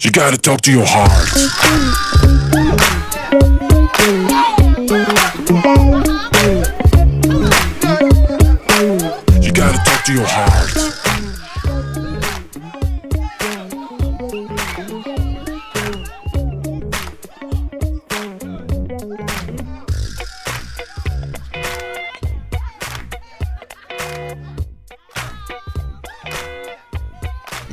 You 0.00 0.09
gotta 0.09 0.37
talk 0.37 0.61
to 0.61 0.71
your 0.71 0.85
heart. 0.85 1.35
You 9.43 9.51
gotta 9.51 9.77
talk 9.83 10.03
to 10.05 10.13
your 10.13 10.25
heart. 10.25 10.77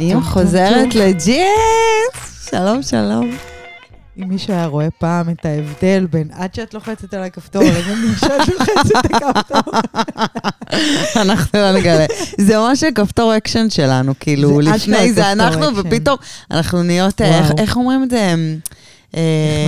אם 0.01 0.21
חוזרת 0.23 0.95
לג'ינס, 0.95 2.07
שלום 2.51 2.83
שלום. 2.83 3.37
אם 4.19 4.29
מישהו 4.29 4.53
היה 4.53 4.67
רואה 4.67 4.91
פעם 4.91 5.31
את 5.31 5.45
ההבדל 5.47 6.07
בין 6.11 6.29
עד 6.33 6.55
שאת 6.55 6.75
לוחצת 6.75 7.15
על 7.15 7.23
הכפתור 7.23 7.63
לבין 7.65 8.15
שאת 8.21 8.49
לוחצת 8.49 9.07
את 9.07 9.23
הכפתור. 9.23 9.73
אנחנו 11.23 11.59
לא 11.61 11.73
נגלה. 11.73 12.07
זה 12.39 12.59
ממש 12.59 12.83
הכפתור 12.83 13.37
אקשן 13.37 13.71
שלנו, 13.71 14.13
כאילו, 14.21 14.61
לפני 14.61 15.13
זה 15.13 15.33
אנחנו. 15.33 15.67
ופתאום 15.77 16.17
אנחנו 16.51 16.83
נהיות, 16.83 17.21
אה, 17.21 17.51
איך- 17.59 17.77
אומרים 17.77 18.03
את 18.03 18.11
זה? 18.11 18.35
אה, 19.17 19.21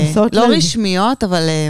נכנסות 0.04 0.34
לא 0.34 0.48
ל- 0.48 0.52
רשמיות, 0.54 1.24
אבל 1.24 1.42
אה, 1.48 1.68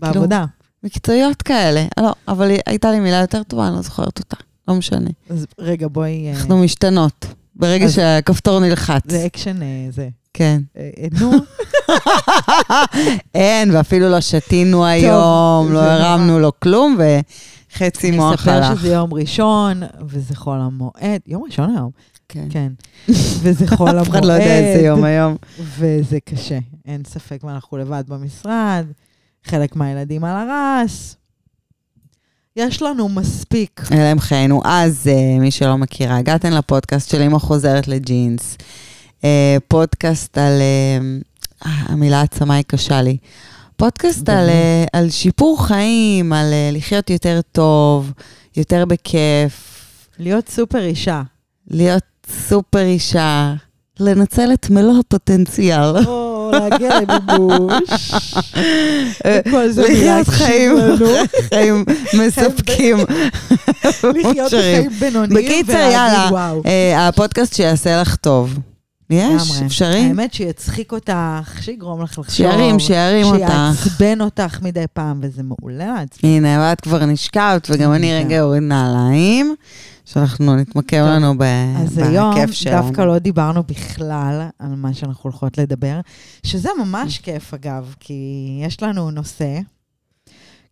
בעבודה. 0.00 0.44
מקצועיות 0.84 1.42
כאלה. 1.42 1.84
לא, 2.00 2.12
אבל 2.28 2.50
הייתה 2.66 2.90
לי 2.90 3.00
מילה 3.00 3.16
יותר 3.20 3.42
טובה, 3.42 3.68
אני 3.68 3.76
לא 3.76 3.82
זוכרת 3.82 4.18
אותה. 4.18 4.36
לא 4.68 4.74
משנה. 4.74 5.10
אז 5.30 5.46
רגע, 5.58 5.86
בואי... 5.88 6.26
אה, 6.26 6.32
אנחנו 6.32 6.58
משתנות. 6.58 7.26
ברגע 7.56 7.88
שהכפתור 7.88 8.60
נלחץ. 8.60 9.02
זה 9.08 9.26
אקשן 9.26 9.62
אה, 9.62 9.66
זה. 9.90 10.08
כן. 10.34 10.60
אה, 10.76 10.90
אה, 10.98 11.06
נו, 11.20 11.32
אין, 13.34 13.70
ואפילו 13.70 14.08
לא 14.08 14.20
שתינו 14.20 14.86
היום, 14.86 15.72
לא 15.72 15.80
הרמנו 15.80 16.38
לו 16.38 16.60
כלום, 16.60 16.98
וחצי 16.98 18.08
אני 18.08 18.16
מוח 18.16 18.34
אספר 18.34 18.50
הלך. 18.50 18.78
שזה 18.78 18.88
יום 18.88 19.14
ראשון, 19.14 19.82
וזה 20.06 20.36
חול 20.36 20.58
המועד. 20.60 21.20
יום 21.26 21.42
ראשון 21.44 21.76
היום. 21.76 21.90
כן. 22.28 22.46
כן. 22.50 22.72
וזה 23.08 23.66
חול 23.66 23.88
המועד. 23.88 24.02
אף 24.06 24.10
אחד 24.10 24.24
לא 24.24 24.32
יודע 24.32 24.58
איזה 24.58 24.86
יום 24.86 25.04
היום. 25.04 25.36
וזה 25.58 26.18
קשה, 26.24 26.58
אין 26.86 27.02
ספק, 27.06 27.38
ואנחנו 27.44 27.76
לבד 27.76 28.04
במשרד, 28.08 28.84
חלק 29.44 29.76
מהילדים 29.76 30.24
על 30.24 30.48
הרס. 30.48 31.16
יש 32.56 32.82
לנו 32.82 33.08
מספיק. 33.08 33.80
אלה 33.92 34.10
הם 34.10 34.20
חיינו. 34.20 34.62
אז, 34.64 35.08
אה, 35.08 35.38
מי 35.40 35.50
שלא 35.50 35.78
מכירה, 35.78 36.16
הגעתן 36.16 36.52
לפודקאסט 36.52 37.10
של 37.10 37.22
אמא 37.22 37.38
חוזרת 37.38 37.88
לג'ינס. 37.88 38.56
אה, 39.24 39.56
פודקאסט 39.68 40.38
על... 40.38 40.60
אה, 40.60 40.98
המילה 41.64 42.20
עצמה 42.20 42.54
היא 42.54 42.64
קשה 42.66 43.02
לי. 43.02 43.16
פודקאסט 43.76 44.28
על, 44.28 44.48
אה, 44.48 44.84
על 44.92 45.10
שיפור 45.10 45.66
חיים, 45.66 46.32
על 46.32 46.52
אה, 46.52 46.70
לחיות 46.72 47.10
יותר 47.10 47.40
טוב, 47.52 48.12
יותר 48.56 48.84
בכיף, 48.84 49.74
להיות 50.18 50.48
סופר 50.48 50.84
אישה. 50.84 51.22
להיות 51.70 52.02
סופר 52.48 52.80
אישה, 52.80 53.54
לנצל 54.00 54.52
את 54.52 54.70
מלוא 54.70 54.98
הפוטנציאל. 55.00 56.06
או, 56.06 56.50
להגיע 56.52 57.00
למימוש. 57.00 58.12
אה, 59.24 59.40
לחיות 59.76 60.28
חיים. 60.28 60.76
חיים 61.48 61.84
מספקים. 62.14 62.96
לחיות. 64.14 64.52
בחיים 64.52 64.90
בינוניים 64.90 65.46
בקיצר, 65.46 65.72
יאללה. 65.92 66.52
אה, 66.66 67.08
הפודקאסט 67.08 67.54
שיעשה 67.54 68.00
לך 68.00 68.16
טוב. 68.16 68.58
יש? 69.10 69.50
לגמרי. 69.50 69.66
אפשרי? 69.66 70.00
האמת 70.00 70.34
שיצחיק 70.34 70.92
אותך, 70.92 71.12
שיגרום 71.60 72.02
לך 72.02 72.18
לחשוב. 72.18 72.34
שירים, 72.34 72.78
שירים 72.78 73.26
אותך. 73.26 73.52
שיעצבן 73.84 74.20
אותך 74.20 74.62
מדי 74.62 74.84
פעם, 74.92 75.20
וזה 75.22 75.42
מעולה 75.42 75.94
לעצבן. 75.94 76.28
הנה, 76.28 76.58
ואת 76.60 76.80
כבר 76.80 77.04
נשקעת, 77.06 77.66
וגם 77.70 77.92
אני 77.92 78.06
כן. 78.08 78.26
רגע 78.26 78.42
אוריד 78.42 78.62
נעליים, 78.62 79.54
שאנחנו 80.04 80.56
נתמקם 80.56 81.02
לנו 81.02 81.38
ב- 81.38 81.42
אז 81.82 81.98
היום 81.98 82.34
בכיף 82.34 82.50
שלנו. 82.50 82.82
דווקא 82.82 83.00
לא 83.00 83.18
דיברנו 83.18 83.62
בכלל 83.62 84.48
על 84.58 84.74
מה 84.76 84.94
שאנחנו 84.94 85.20
הולכות 85.22 85.58
לדבר, 85.58 86.00
שזה 86.42 86.68
ממש 86.84 87.18
כיף 87.18 87.54
אגב, 87.54 87.94
כי 88.00 88.14
יש 88.66 88.82
לנו 88.82 89.10
נושא, 89.10 89.58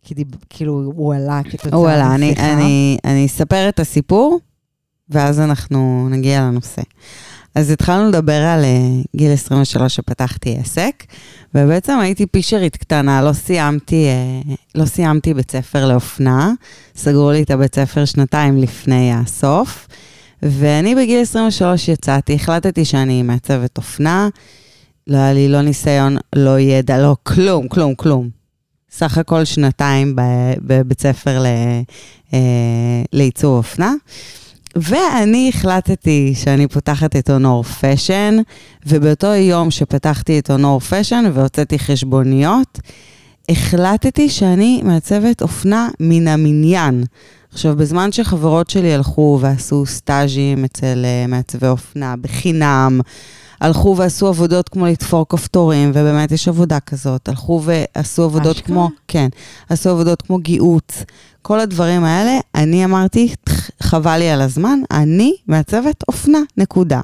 כי 0.03 0.13
דיב, 0.13 0.27
כאילו 0.49 0.91
הוא 0.95 1.13
עלה 1.15 1.41
כתוצאה 1.49 1.79
וואלה, 1.79 2.15
אני, 2.15 2.31
משיחה. 2.31 2.53
אני, 2.53 2.97
אני 3.05 3.25
אספר 3.25 3.69
את 3.69 3.79
הסיפור, 3.79 4.39
ואז 5.09 5.39
אנחנו 5.39 6.07
נגיע 6.11 6.41
לנושא. 6.41 6.81
אז 7.55 7.71
התחלנו 7.71 8.09
לדבר 8.09 8.41
על 8.41 8.63
אה, 8.63 9.01
גיל 9.15 9.31
23 9.31 9.95
שפתחתי 9.95 10.57
עסק, 10.59 11.03
ובעצם 11.55 11.99
הייתי 11.99 12.25
פישרית 12.25 12.77
קטנה, 12.77 13.21
לא 13.21 13.33
סיימתי, 13.33 14.05
אה, 14.05 14.53
לא 14.75 14.85
סיימתי 14.85 15.33
בית 15.33 15.51
ספר 15.51 15.87
לאופנה, 15.87 16.51
סגרו 16.95 17.31
לי 17.31 17.43
את 17.43 17.51
הבית 17.51 17.75
ספר 17.75 18.05
שנתיים 18.05 18.57
לפני 18.57 19.13
הסוף, 19.13 19.87
ואני 20.43 20.95
בגיל 20.95 21.21
23 21.21 21.87
יצאתי, 21.87 22.35
החלטתי 22.35 22.85
שאני 22.85 23.23
מעצבת 23.23 23.77
אופנה, 23.77 24.29
לא 25.07 25.17
היה 25.17 25.33
לי 25.33 25.49
לא 25.49 25.61
ניסיון, 25.61 26.17
לא 26.35 26.59
ידע, 26.59 26.97
לא 26.97 27.15
כלום, 27.23 27.67
כלום, 27.67 27.95
כלום. 27.95 28.29
סך 28.91 29.17
הכל 29.17 29.45
שנתיים 29.45 30.15
בבית 30.61 31.01
ספר 31.01 31.39
ל, 31.39 31.45
אה, 32.33 32.39
לעיצוב 33.13 33.57
אופנה. 33.57 33.93
ואני 34.75 35.51
החלטתי 35.53 36.33
שאני 36.35 36.67
פותחת 36.67 37.15
את 37.15 37.29
אונור 37.29 37.63
פשן, 37.63 38.37
ובאותו 38.85 39.27
יום 39.27 39.71
שפתחתי 39.71 40.39
את 40.39 40.51
אונור 40.51 40.79
פשן 40.79 41.25
והוצאתי 41.33 41.79
חשבוניות, 41.79 42.79
החלטתי 43.49 44.29
שאני 44.29 44.81
מעצבת 44.83 45.41
אופנה 45.41 45.89
מן 45.99 46.27
המניין. 46.27 47.03
עכשיו, 47.51 47.75
בזמן 47.75 48.11
שחברות 48.11 48.69
שלי 48.69 48.93
הלכו 48.93 49.37
ועשו 49.41 49.85
סטאז'ים 49.85 50.65
אצל 50.65 51.05
uh, 51.05 51.27
מעצבי 51.31 51.67
אופנה 51.67 52.15
בחינם, 52.21 53.01
הלכו 53.61 53.95
ועשו 53.97 54.27
עבודות 54.27 54.69
כמו 54.69 54.85
לתפור 54.85 55.25
כפתורים, 55.29 55.89
ובאמת 55.89 56.31
יש 56.31 56.47
עבודה 56.47 56.79
כזאת. 56.79 57.29
הלכו 57.29 57.61
ועשו 57.63 58.23
עבודות 58.23 58.55
אשכרה? 58.55 58.67
כמו, 58.67 58.89
כן, 59.07 59.27
עשו 59.69 59.89
עבודות 59.89 60.21
כמו 60.21 60.37
גיהוץ. 60.37 61.03
כל 61.41 61.59
הדברים 61.59 62.03
האלה, 62.03 62.39
אני 62.55 62.85
אמרתי, 62.85 63.33
"ח- 63.49 63.69
חבל 63.93 64.17
לי 64.17 64.29
על 64.29 64.41
הזמן, 64.41 64.79
אני 64.91 65.33
מעצבת 65.47 66.03
אופנה, 66.07 66.39
נקודה. 66.57 67.01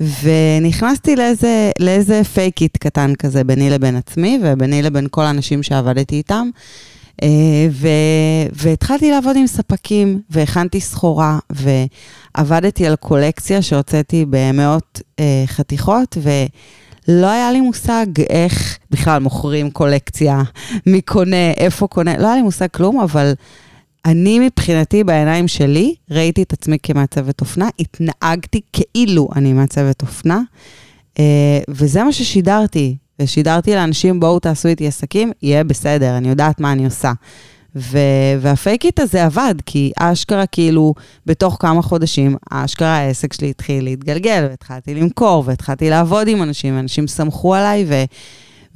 ונכנסתי 0.00 1.16
לאיזה, 1.16 1.70
לאיזה 1.78 2.24
פייק 2.24 2.62
איט 2.62 2.76
קטן 2.76 3.14
כזה 3.14 3.44
ביני 3.44 3.70
לבין 3.70 3.96
עצמי 3.96 4.40
וביני 4.42 4.82
לבין 4.82 5.06
כל 5.10 5.22
האנשים 5.22 5.62
שעבדתי 5.62 6.16
איתם. 6.16 6.48
אה, 7.22 7.28
ו, 7.70 7.88
והתחלתי 8.52 9.10
לעבוד 9.10 9.36
עם 9.36 9.46
ספקים, 9.46 10.20
והכנתי 10.30 10.80
סחורה, 10.80 11.38
ועבדתי 11.50 12.86
על 12.86 12.96
קולקציה 12.96 13.62
שהוצאתי 13.62 14.24
במאות 14.30 15.00
אה, 15.20 15.44
חתיכות, 15.46 16.18
ולא 16.22 17.26
היה 17.26 17.52
לי 17.52 17.60
מושג 17.60 18.06
איך 18.30 18.78
בכלל 18.90 19.22
מוכרים 19.22 19.70
קולקציה, 19.70 20.42
מי 20.86 21.00
קונה, 21.00 21.50
איפה 21.56 21.86
קונה, 21.86 22.18
לא 22.18 22.26
היה 22.26 22.36
לי 22.36 22.42
מושג 22.42 22.68
כלום, 22.70 23.00
אבל 23.00 23.32
אני 24.04 24.38
מבחינתי, 24.38 25.04
בעיניים 25.04 25.48
שלי, 25.48 25.94
ראיתי 26.10 26.42
את 26.42 26.52
עצמי 26.52 26.76
כמעצבת 26.82 27.40
אופנה, 27.40 27.68
התנהגתי 27.80 28.60
כאילו 28.72 29.28
אני 29.36 29.52
מעצבת 29.52 30.02
אופנה, 30.02 30.40
אה, 31.18 31.58
וזה 31.68 32.04
מה 32.04 32.12
ששידרתי. 32.12 32.96
ושידרתי 33.20 33.74
לאנשים, 33.74 34.20
בואו 34.20 34.38
תעשו 34.38 34.68
איתי 34.68 34.86
עסקים, 34.86 35.32
יהיה 35.42 35.64
בסדר, 35.64 36.16
אני 36.16 36.28
יודעת 36.28 36.60
מה 36.60 36.72
אני 36.72 36.84
עושה. 36.84 37.12
ו- 37.76 37.98
והפייקיט 38.40 39.00
הזה 39.00 39.24
עבד, 39.24 39.54
כי 39.66 39.92
אשכרה 39.98 40.46
כאילו, 40.46 40.94
בתוך 41.26 41.56
כמה 41.60 41.82
חודשים, 41.82 42.36
אשכרה 42.50 42.96
העסק 42.96 43.32
שלי 43.32 43.50
התחיל 43.50 43.84
להתגלגל, 43.84 44.46
והתחלתי 44.50 44.94
למכור, 44.94 45.42
והתחלתי 45.46 45.90
לעבוד 45.90 46.28
עם 46.28 46.42
אנשים, 46.42 46.76
ואנשים 46.76 47.06
סמכו 47.06 47.54
עליי, 47.54 47.84
ו- 47.88 48.04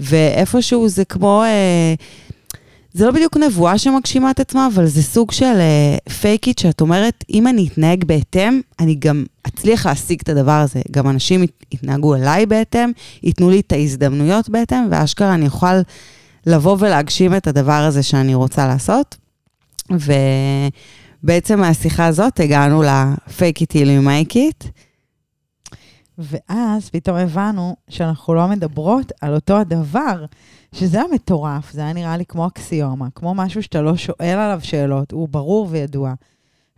ואיפשהו 0.00 0.88
זה 0.88 1.04
כמו... 1.04 1.42
אה, 1.44 1.94
זה 2.96 3.06
לא 3.06 3.10
בדיוק 3.10 3.36
נבואה 3.36 3.78
שמגשימה 3.78 4.30
את 4.30 4.40
עצמה, 4.40 4.68
אבל 4.74 4.86
זה 4.86 5.02
סוג 5.02 5.32
של 5.32 5.54
uh, 6.06 6.10
fake 6.12 6.43
it 6.43 6.58
שאת 6.58 6.80
אומרת, 6.80 7.24
אם 7.30 7.46
אני 7.46 7.68
אתנהג 7.72 8.04
בהתאם, 8.04 8.60
אני 8.80 8.94
גם 8.94 9.24
אצליח 9.46 9.86
להשיג 9.86 10.20
את 10.22 10.28
הדבר 10.28 10.52
הזה. 10.52 10.80
גם 10.90 11.08
אנשים 11.08 11.42
ית- 11.42 11.64
יתנהגו 11.72 12.14
אליי 12.14 12.46
בהתאם, 12.46 12.90
ייתנו 13.22 13.50
לי 13.50 13.60
את 13.60 13.72
ההזדמנויות 13.72 14.48
בהתאם, 14.48 14.88
ואשכרה 14.90 15.34
אני 15.34 15.46
אוכל 15.46 15.74
לבוא 16.46 16.76
ולהגשים 16.80 17.36
את 17.36 17.46
הדבר 17.46 17.72
הזה 17.72 18.02
שאני 18.02 18.34
רוצה 18.34 18.66
לעשות. 18.66 19.16
ובעצם 21.22 21.60
מהשיחה 21.60 22.06
הזאת 22.06 22.40
הגענו 22.40 22.82
ל-fake 22.82 23.62
it 23.62 23.76
till 23.76 23.86
you. 23.86 24.68
ואז 26.18 26.90
פתאום 26.90 27.16
הבנו 27.16 27.76
שאנחנו 27.88 28.34
לא 28.34 28.48
מדברות 28.48 29.12
על 29.20 29.34
אותו 29.34 29.56
הדבר, 29.56 30.24
שזה 30.74 31.00
המטורף, 31.00 31.72
זה 31.72 31.80
היה 31.80 31.92
נראה 31.92 32.16
לי 32.16 32.26
כמו 32.26 32.46
אקסיומה, 32.46 33.08
כמו 33.14 33.34
משהו 33.34 33.62
שאתה 33.62 33.82
לא 33.82 33.96
שואל 33.96 34.38
עליו 34.38 34.60
שאלות, 34.62 35.12
הוא 35.12 35.28
ברור 35.28 35.68
וידוע. 35.70 36.14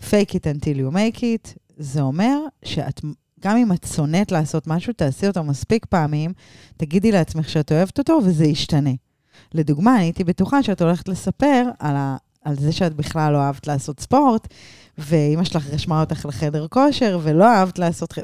fake 0.01 0.31
it 0.31 0.45
until 0.57 0.79
you 0.79 0.95
make 0.95 1.19
it, 1.19 1.59
זה 1.77 2.01
אומר 2.01 2.39
שאת 2.65 3.01
גם 3.41 3.57
אם 3.57 3.73
את 3.73 3.87
שונאת 3.95 4.33
לעשות 4.33 4.67
משהו, 4.67 4.93
תעשי 4.93 5.27
אותו 5.27 5.45
מספיק 5.45 5.87
פעמים, 5.87 6.33
תגידי 6.77 7.13
לעצמך 7.13 7.49
שאת 7.49 7.73
אוהבת 7.73 7.99
אותו 7.99 8.19
וזה 8.25 8.45
ישתנה. 8.45 8.91
לדוגמה, 9.55 9.97
אני 9.97 10.05
הייתי 10.05 10.25
בטוחה 10.25 10.63
שאת 10.63 10.83
הולכת 10.83 11.09
לספר 11.09 11.63
על, 11.79 11.97
ה, 11.97 12.17
על 12.45 12.57
זה 12.57 12.73
שאת 12.73 12.95
בכלל 12.95 13.33
לא 13.33 13.39
אהבת 13.39 13.67
לעשות 13.67 14.01
ספורט, 14.01 14.49
ואימא 14.99 15.45
שלך 15.45 15.67
רשמה 15.71 16.01
אותך 16.01 16.27
לחדר 16.27 16.67
כושר, 16.69 17.19
ולא 17.23 17.45
אהבת 17.45 17.79
לעשות... 17.79 18.15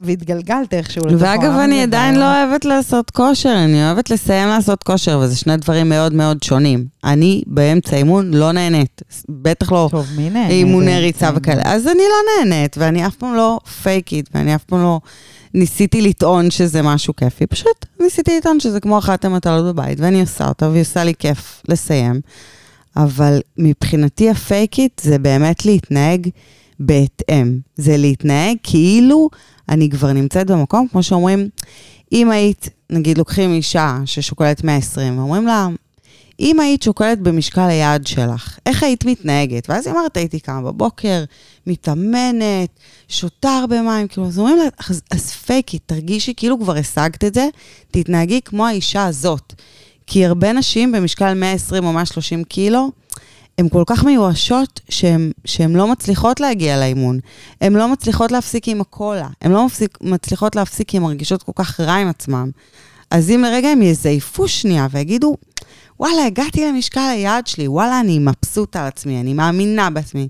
והתגלגלת 0.00 0.74
איכשהו 0.74 1.06
לתוך 1.06 1.22
ואגב, 1.22 1.52
אני 1.52 1.82
עדיין 1.82 2.14
לא 2.14 2.24
אוהבת 2.24 2.64
לעשות 2.64 3.10
כושר, 3.10 3.54
אני 3.64 3.86
אוהבת 3.86 4.10
לסיים 4.10 4.48
לעשות 4.48 4.82
כושר, 4.82 5.18
וזה 5.18 5.36
שני 5.36 5.56
דברים 5.56 5.88
מאוד 5.88 6.14
מאוד 6.14 6.42
שונים. 6.42 6.86
אני 7.04 7.42
באמצע 7.46 7.96
אימון 7.96 8.34
לא 8.34 8.52
נהנית, 8.52 9.02
בטח 9.28 9.72
לא 9.72 9.88
טוב, 9.90 10.06
מי 10.16 10.30
נהנה? 10.30 10.48
אימוני 10.48 10.98
ריצה 10.98 11.26
אימון? 11.26 11.38
וכאלה. 11.38 11.62
אז 11.64 11.86
אני 11.86 12.02
לא 12.08 12.46
נהנית, 12.50 12.76
ואני 12.78 13.06
אף 13.06 13.14
פעם 13.14 13.34
לא 13.34 13.58
פייקית, 13.82 14.30
ואני 14.34 14.54
אף 14.54 14.64
פעם 14.64 14.82
לא 14.82 15.00
ניסיתי 15.54 16.02
לטעון 16.02 16.50
שזה 16.50 16.82
משהו 16.82 17.16
כיפי, 17.16 17.46
פשוט 17.46 17.86
ניסיתי 18.00 18.36
לטעון 18.38 18.60
שזה 18.60 18.80
כמו 18.80 18.98
אחת 18.98 19.24
המטלות 19.24 19.74
בבית, 19.74 20.00
ואני 20.00 20.20
עושה 20.20 20.48
אותה, 20.48 20.68
והיא 20.68 20.82
עושה 20.82 21.04
לי 21.04 21.12
כיף 21.18 21.62
לסיים. 21.68 22.20
אבל 22.96 23.40
מבחינתי 23.58 24.30
הפייקית 24.30 25.00
זה 25.04 25.18
באמת 25.18 25.66
להתנהג 25.66 26.28
בהתאם. 26.80 27.58
זה 27.76 27.96
להתנהג 27.96 28.56
כאילו 28.62 29.30
אני 29.68 29.90
כבר 29.90 30.12
נמצאת 30.12 30.46
במקום, 30.46 30.88
כמו 30.88 31.02
שאומרים, 31.02 31.48
אם 32.12 32.30
היית, 32.30 32.68
נגיד 32.90 33.18
לוקחים 33.18 33.52
אישה 33.52 33.98
ששוקלת 34.04 34.64
120, 34.64 35.18
ואומרים 35.18 35.46
לה, 35.46 35.68
אם 36.40 36.60
היית 36.60 36.82
שוקלת 36.82 37.20
במשקל 37.20 37.68
היעד 37.68 38.06
שלך, 38.06 38.58
איך 38.66 38.82
היית 38.82 39.04
מתנהגת? 39.04 39.70
ואז 39.70 39.86
היא 39.86 39.94
אומרת, 39.94 40.16
הייתי 40.16 40.40
קמה 40.40 40.62
בבוקר, 40.62 41.24
מתאמנת, 41.66 42.78
שותה 43.08 43.50
הרבה 43.50 43.82
מים, 43.82 44.08
כאילו, 44.08 44.26
אז 44.26 44.38
אומרים 44.38 44.56
לה, 44.56 44.64
אז, 44.88 45.02
אז 45.10 45.30
פייקי, 45.30 45.78
תרגישי 45.78 46.34
כאילו 46.36 46.60
כבר 46.60 46.76
השגת 46.76 47.24
את 47.24 47.34
זה, 47.34 47.48
תתנהגי 47.90 48.40
כמו 48.44 48.66
האישה 48.66 49.06
הזאת. 49.06 49.52
כי 50.06 50.26
הרבה 50.26 50.52
נשים 50.52 50.92
במשקל 50.92 51.34
120 51.34 51.84
או 51.84 51.92
130 51.92 52.44
קילו, 52.44 52.90
הן 53.58 53.68
כל 53.68 53.82
כך 53.86 54.04
מיואשות 54.04 54.80
שהן 55.44 55.76
לא 55.76 55.88
מצליחות 55.88 56.40
להגיע 56.40 56.80
לאימון. 56.80 57.18
הן 57.60 57.72
לא 57.72 57.88
מצליחות 57.88 58.32
להפסיק 58.32 58.68
עם 58.68 58.80
הקולה. 58.80 59.28
הן 59.42 59.52
לא 59.52 59.66
מפסיק, 59.66 59.98
מצליחות 60.00 60.56
להפסיק 60.56 60.88
כי 60.88 60.96
הן 60.96 61.02
מרגישות 61.02 61.42
כל 61.42 61.52
כך 61.54 61.80
רע 61.80 61.94
עם 61.94 62.08
עצמן. 62.08 62.50
אז 63.10 63.30
אם 63.30 63.44
לרגע 63.46 63.68
הם 63.68 63.82
יזייפו 63.82 64.48
שנייה 64.48 64.86
ויגידו, 64.90 65.36
וואלה, 66.00 66.26
הגעתי 66.26 66.68
למשקל 66.68 67.00
היעד 67.00 67.46
שלי, 67.46 67.68
וואלה, 67.68 68.00
אני 68.00 68.18
מבסוטה 68.18 68.82
על 68.82 68.86
עצמי, 68.86 69.20
אני 69.20 69.34
מאמינה 69.34 69.90
בעצמי. 69.90 70.28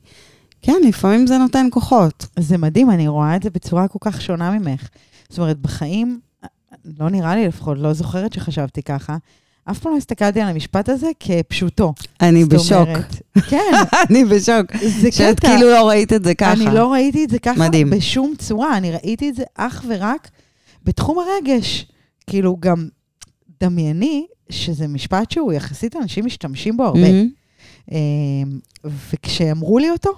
כן, 0.63 0.81
לפעמים 0.89 1.27
זה 1.27 1.39
נותן 1.39 1.67
כוחות. 1.71 2.27
זה 2.39 2.59
מדהים, 2.59 2.91
אני 2.91 3.09
רואה 3.09 3.37
את 3.37 3.43
זה 3.43 3.51
בצורה 3.51 3.89
כל 3.89 3.99
כך 4.01 4.23
שונה 4.23 4.51
ממך. 4.51 4.89
זאת 5.29 5.39
אומרת, 5.39 5.59
בחיים, 5.59 6.21
לא 6.99 7.11
נראה 7.11 7.37
לי 7.37 7.49
לפחות, 7.49 7.79
לא 7.79 7.93
זוכרת 7.93 8.33
שחשבתי 8.33 8.83
ככה, 8.83 9.17
אף 9.71 9.79
פעם 9.79 9.93
לא 9.93 9.97
הסתכלתי 9.99 10.41
על 10.41 10.49
המשפט 10.49 10.89
הזה 10.89 11.11
כפשוטו. 11.21 11.95
אני 12.21 12.45
בשוק. 12.45 12.73
אומרת, 12.73 13.17
כן, 13.51 13.73
אני 14.11 14.25
בשוק. 14.25 14.77
זה 15.01 15.13
שאת 15.13 15.41
קטע. 15.41 15.49
כאילו 15.49 15.71
לא 15.71 15.89
ראית 15.89 16.13
את 16.13 16.25
זה 16.25 16.35
ככה. 16.35 16.53
אני 16.53 16.65
לא 16.65 16.93
ראיתי 16.93 17.25
את 17.25 17.31
זה 17.31 17.39
ככה 17.39 17.61
מדהים. 17.61 17.91
בשום 17.91 18.35
צורה, 18.39 18.77
אני 18.77 18.91
ראיתי 18.93 19.29
את 19.29 19.35
זה 19.35 19.43
אך 19.55 19.85
ורק 19.89 20.31
בתחום 20.85 21.19
הרגש. 21.19 21.87
כאילו, 22.27 22.57
גם 22.61 22.89
דמייני 23.61 24.27
שזה 24.51 24.89
משפט 24.89 25.31
שהוא 25.31 25.53
יחסית 25.53 25.97
אנשים 25.97 26.27
משתמשים 26.27 26.77
בו 26.77 26.85
הרבה. 26.85 27.09
אמ, 27.93 27.99
וכשאמרו 28.85 29.79
לי 29.79 29.91
אותו, 29.91 30.11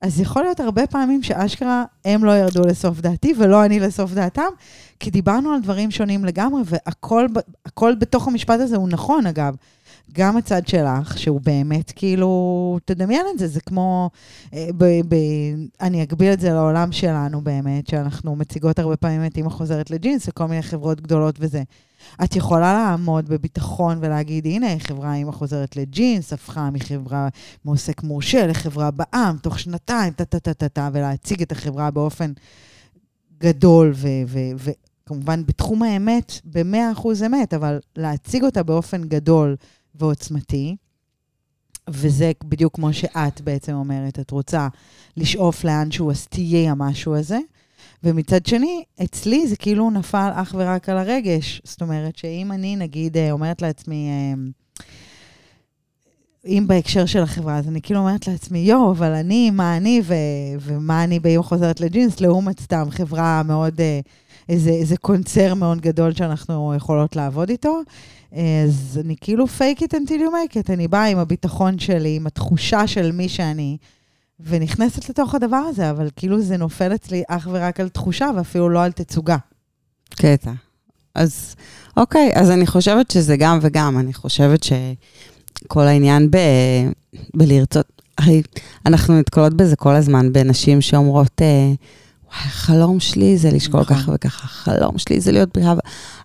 אז 0.00 0.20
יכול 0.20 0.42
להיות 0.42 0.60
הרבה 0.60 0.86
פעמים 0.86 1.22
שאשכרה 1.22 1.84
הם 2.04 2.24
לא 2.24 2.32
ירדו 2.32 2.62
לסוף 2.62 3.00
דעתי 3.00 3.34
ולא 3.38 3.64
אני 3.64 3.80
לסוף 3.80 4.12
דעתם, 4.12 4.48
כי 5.00 5.10
דיברנו 5.10 5.52
על 5.52 5.60
דברים 5.60 5.90
שונים 5.90 6.24
לגמרי, 6.24 6.62
והכל 6.64 7.94
בתוך 7.98 8.28
המשפט 8.28 8.60
הזה 8.60 8.76
הוא 8.76 8.88
נכון, 8.88 9.26
אגב. 9.26 9.54
גם 10.12 10.36
הצד 10.36 10.66
שלך, 10.66 11.18
שהוא 11.18 11.40
באמת 11.40 11.92
כאילו, 11.96 12.78
תדמיין 12.84 13.26
את 13.34 13.38
זה, 13.38 13.48
זה 13.48 13.60
כמו, 13.60 14.10
אה, 14.54 14.68
ב, 14.76 14.84
ב, 14.84 15.16
אני 15.80 16.02
אגביל 16.02 16.32
את 16.32 16.40
זה 16.40 16.52
לעולם 16.52 16.92
שלנו 16.92 17.40
באמת, 17.40 17.86
שאנחנו 17.86 18.36
מציגות 18.36 18.78
הרבה 18.78 18.96
פעמים 18.96 19.26
את 19.26 19.36
אימא 19.36 19.48
חוזרת 19.48 19.90
לג'ינס 19.90 20.28
וכל 20.28 20.46
מיני 20.46 20.62
חברות 20.62 21.00
גדולות 21.00 21.36
וזה. 21.40 21.62
את 22.24 22.36
יכולה 22.36 22.72
לעמוד 22.72 23.28
בביטחון 23.28 23.98
ולהגיד, 24.00 24.46
הנה, 24.46 24.78
חברה 24.78 25.14
אימא 25.14 25.32
חוזרת 25.32 25.76
לג'ינס, 25.76 26.32
הפכה 26.32 26.70
מחברה 26.70 27.28
מעוסק 27.64 28.02
מורשה 28.02 28.46
לחברה 28.46 28.90
בע"מ, 28.90 29.36
תוך 29.42 29.58
שנתיים, 29.58 30.12
טה-טה-טה-טה, 30.12 30.88
ולהציג 30.92 31.42
את 31.42 31.52
החברה 31.52 31.90
באופן 31.90 32.32
גדול, 33.38 33.92
ו- 33.94 34.08
ו- 34.26 34.70
וכמובן 35.04 35.46
בתחום 35.46 35.82
האמת, 35.82 36.32
ב-100% 36.44 37.06
אמת, 37.26 37.54
אבל 37.54 37.78
להציג 37.96 38.44
אותה 38.44 38.62
באופן 38.62 39.04
גדול 39.04 39.56
ועוצמתי, 39.98 40.76
וזה 41.90 42.32
בדיוק 42.44 42.74
כמו 42.74 42.92
שאת 42.92 43.40
בעצם 43.40 43.72
אומרת, 43.72 44.18
את 44.18 44.30
רוצה 44.30 44.68
לשאוף 45.16 45.64
לאנשהו, 45.64 46.10
אז 46.10 46.26
תהיה 46.26 46.70
המשהו 46.70 47.16
הזה. 47.16 47.38
ומצד 48.02 48.46
שני, 48.46 48.84
אצלי 49.04 49.48
זה 49.48 49.56
כאילו 49.56 49.90
נפל 49.90 50.30
אך 50.34 50.54
ורק 50.58 50.88
על 50.88 50.98
הרגש. 50.98 51.60
זאת 51.64 51.82
אומרת, 51.82 52.16
שאם 52.16 52.52
אני, 52.52 52.76
נגיד, 52.76 53.16
אה, 53.16 53.32
אומרת 53.32 53.62
לעצמי, 53.62 54.08
אה, 54.08 54.34
אם 56.46 56.64
בהקשר 56.66 57.06
של 57.06 57.22
החברה, 57.22 57.58
אז 57.58 57.68
אני 57.68 57.82
כאילו 57.82 58.00
אומרת 58.00 58.28
לעצמי, 58.28 58.58
יואו, 58.58 58.92
אבל 58.92 59.12
אני, 59.12 59.50
מה 59.50 59.76
אני 59.76 60.00
ו- 60.04 60.14
ומה 60.60 61.04
אני 61.04 61.20
באמא 61.20 61.42
חוזרת 61.42 61.80
לג'ינס, 61.80 62.20
לעומת 62.20 62.60
סתם 62.60 62.86
חברה 62.90 63.42
מאוד, 63.44 63.80
אה, 63.80 64.00
איזה, 64.48 64.70
איזה 64.70 64.96
קונצר 64.96 65.54
מאוד 65.54 65.80
גדול 65.80 66.14
שאנחנו 66.14 66.74
יכולות 66.76 67.16
לעבוד 67.16 67.50
איתו. 67.50 67.80
אז 68.32 69.00
אני 69.04 69.16
כאילו 69.20 69.44
fake 69.44 69.80
it 69.80 69.92
until 69.92 70.18
you 70.18 70.30
make 70.50 70.54
it. 70.54 70.72
אני 70.72 70.88
באה 70.88 71.04
עם 71.06 71.18
הביטחון 71.18 71.78
שלי, 71.78 72.16
עם 72.16 72.26
התחושה 72.26 72.86
של 72.86 73.12
מי 73.12 73.28
שאני, 73.28 73.76
ונכנסת 74.40 75.08
לתוך 75.08 75.34
הדבר 75.34 75.56
הזה, 75.56 75.90
אבל 75.90 76.08
כאילו 76.16 76.40
זה 76.40 76.56
נופל 76.56 76.94
אצלי 76.94 77.22
אך 77.28 77.48
ורק 77.50 77.80
על 77.80 77.88
תחושה, 77.88 78.30
ואפילו 78.36 78.68
לא 78.68 78.82
על 78.82 78.92
תצוגה. 78.92 79.36
קטע. 80.10 80.52
אז 81.14 81.54
אוקיי, 81.96 82.32
אז 82.34 82.50
אני 82.50 82.66
חושבת 82.66 83.10
שזה 83.10 83.36
גם 83.36 83.58
וגם. 83.62 83.98
אני 83.98 84.14
חושבת 84.14 84.62
שכל 84.62 85.82
העניין 85.82 86.30
ב... 86.30 86.36
בלרצות... 87.34 87.86
הרי 88.18 88.42
אנחנו 88.86 89.18
נתקלות 89.18 89.54
בזה 89.54 89.76
כל 89.76 89.94
הזמן, 89.94 90.32
בנשים 90.32 90.80
שאומרות, 90.80 91.42
אה, 91.42 91.72
החלום 92.44 93.00
שלי 93.00 93.38
זה 93.38 93.50
לשקול 93.50 93.80
נכון. 93.80 93.96
ככה 93.96 94.12
וככה, 94.14 94.44
החלום 94.44 94.98
שלי 94.98 95.20
זה 95.20 95.32
להיות 95.32 95.48
בריאה, 95.54 95.72
ו-" 95.72 95.78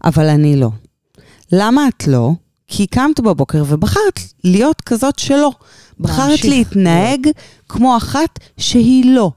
אבל 0.04 0.30
אני 0.30 0.56
לא. 0.56 0.70
למה 1.52 1.88
את 1.88 2.08
לא? 2.08 2.32
כי 2.68 2.88
קמת 2.88 3.20
בבוקר 3.20 3.64
ובחרת 3.68 4.20
להיות 4.44 4.82
כזאת 4.82 5.20
שלא. 5.20 5.52
בחרת 6.00 6.30
להמשיך 6.30 6.46
להתנהג 6.46 7.28
כמו 7.70 7.98
אחת 7.98 8.40
שהיא 8.58 9.16
לא. 9.16 9.32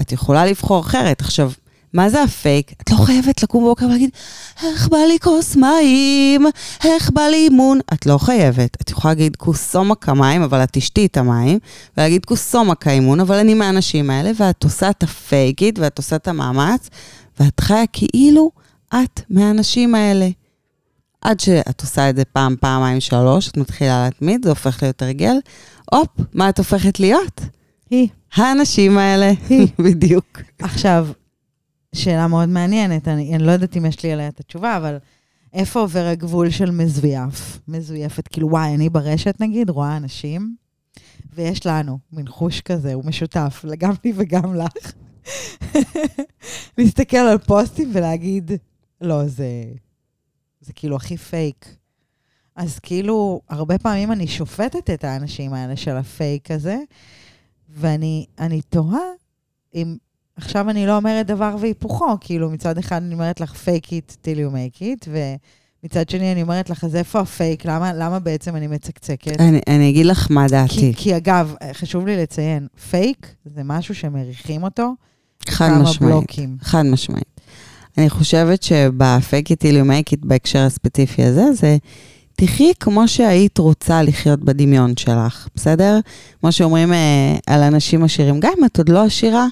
את 0.00 0.12
יכולה 0.12 0.46
לבחור 0.46 0.80
אחרת. 0.80 1.20
עכשיו, 1.20 1.50
מה 1.92 2.10
זה 2.10 2.22
הפייק? 2.22 2.72
את 2.82 2.90
לא 2.90 2.96
חייבת 2.96 3.42
לקום 3.42 3.64
בבוקר 3.64 3.86
ולהגיד, 3.86 4.10
איך 4.62 4.88
בא 4.88 4.98
לי 4.98 5.18
כוס 5.18 5.56
מים, 5.56 6.46
איך 6.84 7.10
בא 7.10 7.22
לי 7.22 7.36
אימון. 7.36 7.78
את 7.92 8.06
לא 8.06 8.18
חייבת. 8.18 8.76
את 8.82 8.90
יכולה 8.90 9.14
להגיד 9.14 9.36
כוסומקה 9.36 10.14
מים, 10.14 10.42
אבל 10.42 10.62
את 10.62 10.68
תשתי 10.72 11.06
את 11.06 11.16
המים, 11.16 11.58
ולהגיד 11.96 12.24
כוסומקה 12.24 12.90
אימון, 12.90 13.20
אבל 13.20 13.36
אני 13.36 13.54
מהאנשים 13.54 14.10
האלה, 14.10 14.30
ואת 14.36 14.64
עושה 14.64 14.90
את 14.90 15.02
הפייקית, 15.02 15.78
ואת 15.78 15.98
עושה 15.98 16.16
את 16.16 16.28
המאמץ, 16.28 16.88
ואת 17.40 17.60
חיה 17.60 17.86
כאילו 17.92 18.50
את 18.94 19.20
מהאנשים 19.30 19.94
האלה. 19.94 20.28
עד 21.20 21.40
שאת 21.40 21.80
עושה 21.80 22.10
את 22.10 22.16
זה 22.16 22.24
פעם, 22.24 22.56
פעמיים, 22.60 23.00
שלוש, 23.00 23.48
את 23.48 23.56
מתחילה 23.56 24.04
להתמיד, 24.04 24.44
זה 24.44 24.50
הופך 24.50 24.82
להיות 24.82 25.02
הרגל. 25.02 25.36
הופ, 25.92 26.08
מה 26.34 26.48
את 26.48 26.58
הופכת 26.58 27.00
להיות? 27.00 27.40
היא. 27.90 28.08
האנשים 28.34 28.98
האלה. 28.98 29.32
היא. 29.48 29.68
בדיוק. 29.84 30.40
עכשיו, 30.62 31.08
שאלה 31.96 32.26
מאוד 32.26 32.48
מעניינת, 32.48 33.08
אני, 33.08 33.34
אני 33.34 33.42
לא 33.42 33.52
יודעת 33.52 33.76
אם 33.76 33.86
יש 33.86 34.02
לי 34.02 34.12
עליה 34.12 34.28
את 34.28 34.40
התשובה, 34.40 34.76
אבל 34.76 34.98
איפה 35.52 35.80
עובר 35.80 36.04
הגבול 36.06 36.50
של 36.50 36.70
מזויף? 36.70 37.60
מזויפת, 37.68 38.28
כאילו, 38.28 38.48
וואי, 38.50 38.74
אני 38.74 38.88
ברשת 38.88 39.40
נגיד, 39.40 39.70
רואה 39.70 39.96
אנשים, 39.96 40.56
ויש 41.34 41.66
לנו 41.66 41.98
מין 42.12 42.28
חוש 42.28 42.60
כזה, 42.60 42.94
הוא 42.94 43.04
משותף, 43.04 43.64
גם 43.78 43.92
לי 44.04 44.12
וגם 44.16 44.54
לך. 44.54 44.92
להסתכל 46.78 47.16
על 47.16 47.38
פוסטים 47.38 47.90
ולהגיד, 47.92 48.50
לא, 49.00 49.28
זה, 49.28 49.64
זה 50.60 50.72
כאילו 50.72 50.96
הכי 50.96 51.16
פייק. 51.16 51.76
אז 52.56 52.78
כאילו, 52.78 53.40
הרבה 53.48 53.78
פעמים 53.78 54.12
אני 54.12 54.26
שופטת 54.26 54.90
את 54.90 55.04
האנשים 55.04 55.52
האלה 55.52 55.76
של 55.76 55.96
הפייק 55.96 56.50
הזה, 56.50 56.78
ואני 57.68 58.26
אני 58.38 58.62
תוהה 58.62 59.08
אם 59.74 59.96
עכשיו 60.36 60.70
אני 60.70 60.86
לא 60.86 60.96
אומרת 60.96 61.26
דבר 61.26 61.56
והיפוכו, 61.60 62.16
כאילו 62.20 62.50
מצד 62.50 62.78
אחד 62.78 63.02
אני 63.02 63.14
אומרת 63.14 63.40
לך 63.40 63.52
fake 63.52 63.86
it 63.86 64.16
till 64.24 64.36
you 64.36 64.52
make 64.54 64.80
it, 64.80 65.08
ומצד 65.82 66.08
שני 66.08 66.32
אני 66.32 66.42
אומרת 66.42 66.70
לך, 66.70 66.84
אז 66.84 66.96
איפה 66.96 67.20
הפייק? 67.20 67.64
למה, 67.64 67.92
למה 67.92 68.18
בעצם 68.18 68.56
אני 68.56 68.66
מצקצקת? 68.66 69.40
אני, 69.40 69.60
אני 69.68 69.90
אגיד 69.90 70.06
לך 70.06 70.26
מה 70.30 70.46
כי, 70.48 70.52
דעתי. 70.52 70.92
כי 70.96 71.16
אגב, 71.16 71.54
חשוב 71.72 72.06
לי 72.06 72.16
לציין, 72.16 72.66
פייק 72.90 73.34
זה 73.44 73.60
משהו 73.64 73.94
שמריחים 73.94 74.62
אותו 74.62 74.94
חד 75.48 75.68
כמה 75.68 75.82
משמעית. 75.82 76.12
בלוקים. 76.12 76.56
חד 76.60 76.82
משמעית. 76.82 77.40
אני 77.98 78.10
חושבת 78.10 78.62
שב-fake 78.62 79.46
it 79.46 79.62
till 79.62 79.74
you 79.74 79.88
make 79.88 80.12
it 80.12 80.26
בהקשר 80.26 80.58
הספציפי 80.58 81.24
הזה, 81.24 81.52
זה 81.52 81.76
תחי 82.36 82.72
כמו 82.80 83.08
שהיית 83.08 83.58
רוצה 83.58 84.02
לחיות 84.02 84.40
בדמיון 84.40 84.96
שלך, 84.96 85.48
בסדר? 85.54 85.98
כמו 86.40 86.52
שאומרים 86.52 86.92
אה, 86.92 87.36
על 87.46 87.62
אנשים 87.62 88.04
עשירים, 88.04 88.40
גם 88.40 88.52
אם 88.58 88.64
את 88.64 88.78
עוד 88.78 88.88
לא 88.88 89.04
עשירה, 89.04 89.46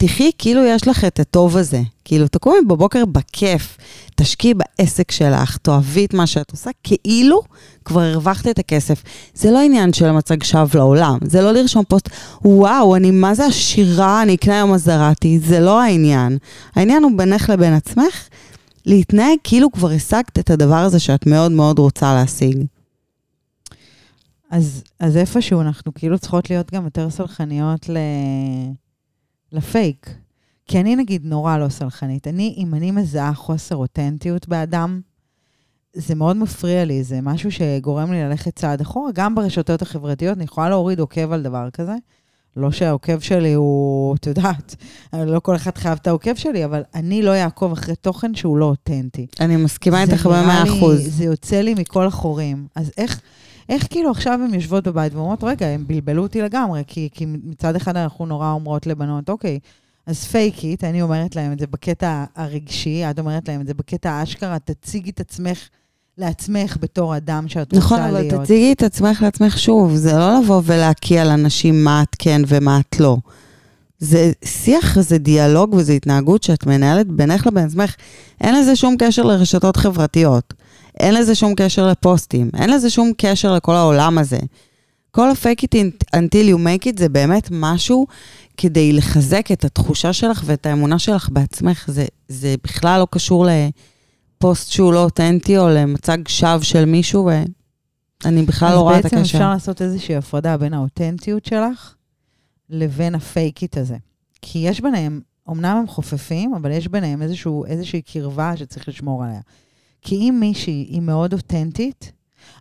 תחי 0.00 0.30
כאילו 0.38 0.64
יש 0.64 0.88
לך 0.88 1.04
את 1.04 1.20
הטוב 1.20 1.56
הזה. 1.56 1.82
כאילו, 2.04 2.28
תקומי 2.28 2.56
בבוקר 2.68 3.04
בכיף, 3.04 3.76
תשקיעי 4.16 4.54
בעסק 4.54 5.10
שלך, 5.10 5.56
תאהבי 5.56 6.04
את 6.04 6.14
מה 6.14 6.26
שאת 6.26 6.50
עושה, 6.50 6.70
כאילו 6.84 7.42
כבר 7.84 8.00
הרווחת 8.00 8.48
את 8.48 8.58
הכסף. 8.58 9.02
זה 9.34 9.50
לא 9.50 9.58
עניין 9.58 9.92
של 9.92 10.12
מצג 10.12 10.42
שווא 10.42 10.68
לעולם, 10.74 11.18
זה 11.22 11.42
לא 11.42 11.52
לרשום 11.52 11.84
פוסט, 11.88 12.08
וואו, 12.44 12.96
אני 12.96 13.10
מה 13.10 13.34
זה 13.34 13.46
עשירה, 13.46 14.22
אני 14.22 14.34
אקנה 14.34 14.54
היום 14.54 14.72
מזרטי, 14.72 15.38
זה 15.38 15.60
לא 15.60 15.80
העניין. 15.80 16.38
העניין 16.74 17.02
הוא 17.02 17.12
בינך 17.16 17.50
לבין 17.50 17.72
עצמך, 17.72 18.28
להתנהג 18.86 19.38
כאילו 19.44 19.72
כבר 19.72 19.90
השגת 19.90 20.38
את 20.38 20.50
הדבר 20.50 20.74
הזה 20.74 20.98
שאת 20.98 21.26
מאוד 21.26 21.52
מאוד 21.52 21.78
רוצה 21.78 22.14
להשיג. 22.14 22.64
אז, 24.50 24.82
אז 25.00 25.16
איפשהו 25.16 25.60
אנחנו 25.60 25.94
כאילו 25.94 26.18
צריכות 26.18 26.50
להיות 26.50 26.74
גם 26.74 26.84
יותר 26.84 27.10
סלחניות 27.10 27.88
ל... 27.88 27.96
לפייק. 29.52 30.14
כי 30.66 30.80
אני 30.80 30.96
נגיד 30.96 31.24
נורא 31.24 31.58
לא 31.58 31.68
סלחנית. 31.68 32.28
אני, 32.28 32.54
אם 32.56 32.74
אני 32.74 32.90
מזהה 32.90 33.34
חוסר 33.34 33.76
אותנטיות 33.76 34.48
באדם, 34.48 35.00
זה 35.92 36.14
מאוד 36.14 36.36
מפריע 36.36 36.84
לי, 36.84 37.04
זה 37.04 37.20
משהו 37.22 37.52
שגורם 37.52 38.12
לי 38.12 38.22
ללכת 38.22 38.56
צעד 38.56 38.80
אחורה. 38.80 39.10
גם 39.14 39.34
ברשתות 39.34 39.82
החברתיות, 39.82 40.36
אני 40.36 40.44
יכולה 40.44 40.68
להוריד 40.68 41.00
עוקב 41.00 41.32
על 41.32 41.42
דבר 41.42 41.70
כזה. 41.70 41.94
לא 42.56 42.70
שהעוקב 42.70 43.20
שלי 43.20 43.52
הוא, 43.52 44.16
את 44.16 44.26
יודעת, 44.26 44.76
לא 45.12 45.40
כל 45.40 45.56
אחד 45.56 45.78
חייב 45.78 45.98
את 46.02 46.06
העוקב 46.06 46.34
שלי, 46.34 46.64
אבל 46.64 46.82
אני 46.94 47.22
לא 47.22 47.34
אעקוב 47.34 47.72
אחרי 47.72 47.96
תוכן 47.96 48.34
שהוא 48.34 48.56
לא 48.56 48.64
אותנטי. 48.64 49.26
אני 49.40 49.56
מסכימה 49.56 50.02
איתך 50.02 50.26
במאה 50.26 50.62
אחוז. 50.62 51.16
זה 51.16 51.24
יוצא 51.24 51.60
לי 51.60 51.74
מכל 51.74 52.06
החורים. 52.06 52.66
אז 52.74 52.90
איך, 52.98 53.20
איך 53.68 53.86
כאילו 53.90 54.10
עכשיו 54.10 54.40
הן 54.44 54.54
יושבות 54.54 54.88
בבית 54.88 55.14
ואומרות, 55.14 55.44
רגע, 55.44 55.66
הם 55.66 55.84
בלבלו 55.86 56.22
אותי 56.22 56.42
לגמרי, 56.42 56.82
כי, 56.86 57.08
כי 57.12 57.26
מצד 57.26 57.76
אחד 57.76 57.96
אנחנו 57.96 58.26
נורא 58.26 58.50
אומרות 58.52 58.86
לבנות, 58.86 59.30
אוקיי, 59.30 59.58
אז 60.06 60.24
פייק 60.24 60.64
איט, 60.64 60.84
אני 60.84 61.02
אומרת 61.02 61.36
להם 61.36 61.52
את 61.52 61.58
זה 61.58 61.66
בקטע 61.66 62.24
הרגשי, 62.36 63.10
את 63.10 63.18
אומרת 63.18 63.48
להם 63.48 63.60
את 63.60 63.66
זה 63.66 63.74
בקטע 63.74 64.10
האשכרה, 64.10 64.58
תציגי 64.58 65.10
את 65.10 65.20
עצמך 65.20 65.58
לעצמך 66.18 66.76
בתור 66.80 67.16
אדם 67.16 67.48
שאת 67.48 67.72
רוצה 67.72 67.78
נכון, 67.78 68.00
להיות. 68.00 68.32
אבל 68.32 68.44
תציגי 68.44 68.72
את 68.72 68.82
עצמך 68.82 69.22
לעצמך 69.22 69.58
שוב, 69.58 69.94
זה 69.94 70.12
לא 70.12 70.40
לבוא 70.40 70.62
ולהקיע 70.64 71.24
לאנשים 71.24 71.84
מה 71.84 72.02
את 72.02 72.16
כן 72.18 72.42
ומה 72.46 72.80
את 72.80 73.00
לא. 73.00 73.16
זה 73.98 74.32
שיח, 74.44 75.00
זה 75.00 75.18
דיאלוג 75.18 75.74
וזה 75.74 75.92
התנהגות 75.92 76.42
שאת 76.42 76.66
מנהלת 76.66 77.06
בינך 77.06 77.46
לבין 77.46 77.64
עצמך. 77.64 77.94
אין 78.40 78.54
לזה 78.60 78.76
שום 78.76 78.96
קשר 78.98 79.22
לרשתות 79.22 79.76
חברתיות. 79.76 80.54
אין 81.00 81.14
לזה 81.14 81.34
שום 81.34 81.54
קשר 81.56 81.86
לפוסטים. 81.86 82.50
אין 82.56 82.70
לזה 82.70 82.90
שום 82.90 83.12
קשר 83.16 83.54
לכל 83.54 83.74
העולם 83.74 84.18
הזה. 84.18 84.38
כל 85.10 85.30
ה-fake 85.30 85.62
it 85.64 86.16
until 86.16 86.50
you 86.52 86.56
make 86.56 86.86
it 86.86 86.98
זה 86.98 87.08
באמת 87.08 87.48
משהו 87.50 88.06
כדי 88.56 88.92
לחזק 88.92 89.52
את 89.52 89.64
התחושה 89.64 90.12
שלך 90.12 90.42
ואת 90.44 90.66
האמונה 90.66 90.98
שלך 90.98 91.28
בעצמך. 91.32 91.84
זה, 91.88 92.06
זה 92.28 92.54
בכלל 92.64 93.00
לא 93.00 93.06
קשור 93.10 93.46
לפוסט 93.46 94.70
שהוא 94.70 94.92
לא 94.92 95.04
אותנטי 95.04 95.58
או 95.58 95.68
למצג 95.68 96.28
שווא 96.28 96.62
של 96.62 96.84
מישהו, 96.84 97.30
ואני 98.24 98.42
בכלל 98.42 98.74
לא 98.74 98.80
רואה 98.80 98.98
את 98.98 99.04
אז 99.04 99.04
בעצם 99.04 99.16
הקשר. 99.16 99.38
אפשר 99.38 99.50
לעשות 99.50 99.82
איזושהי 99.82 100.16
הפרדה 100.16 100.56
בין 100.56 100.74
האותנטיות 100.74 101.44
שלך 101.44 101.94
לבין 102.70 103.14
ה 103.14 103.23
fake 103.23 103.58
it 103.58 103.76
הזה. 103.76 103.96
כי 104.42 104.58
יש 104.58 104.80
ביניהם, 104.80 105.20
אמנם 105.50 105.76
הם 105.76 105.86
חופפים, 105.86 106.54
אבל 106.54 106.70
יש 106.70 106.88
ביניהם 106.88 107.22
איזשהו, 107.22 107.64
איזושהי 107.64 108.02
קרבה 108.02 108.56
שצריך 108.56 108.88
לשמור 108.88 109.24
עליה. 109.24 109.40
כי 110.08 110.14
אם 110.14 110.36
מישהי 110.40 110.86
היא 110.90 111.00
מאוד 111.00 111.32
אותנטית, 111.32 112.12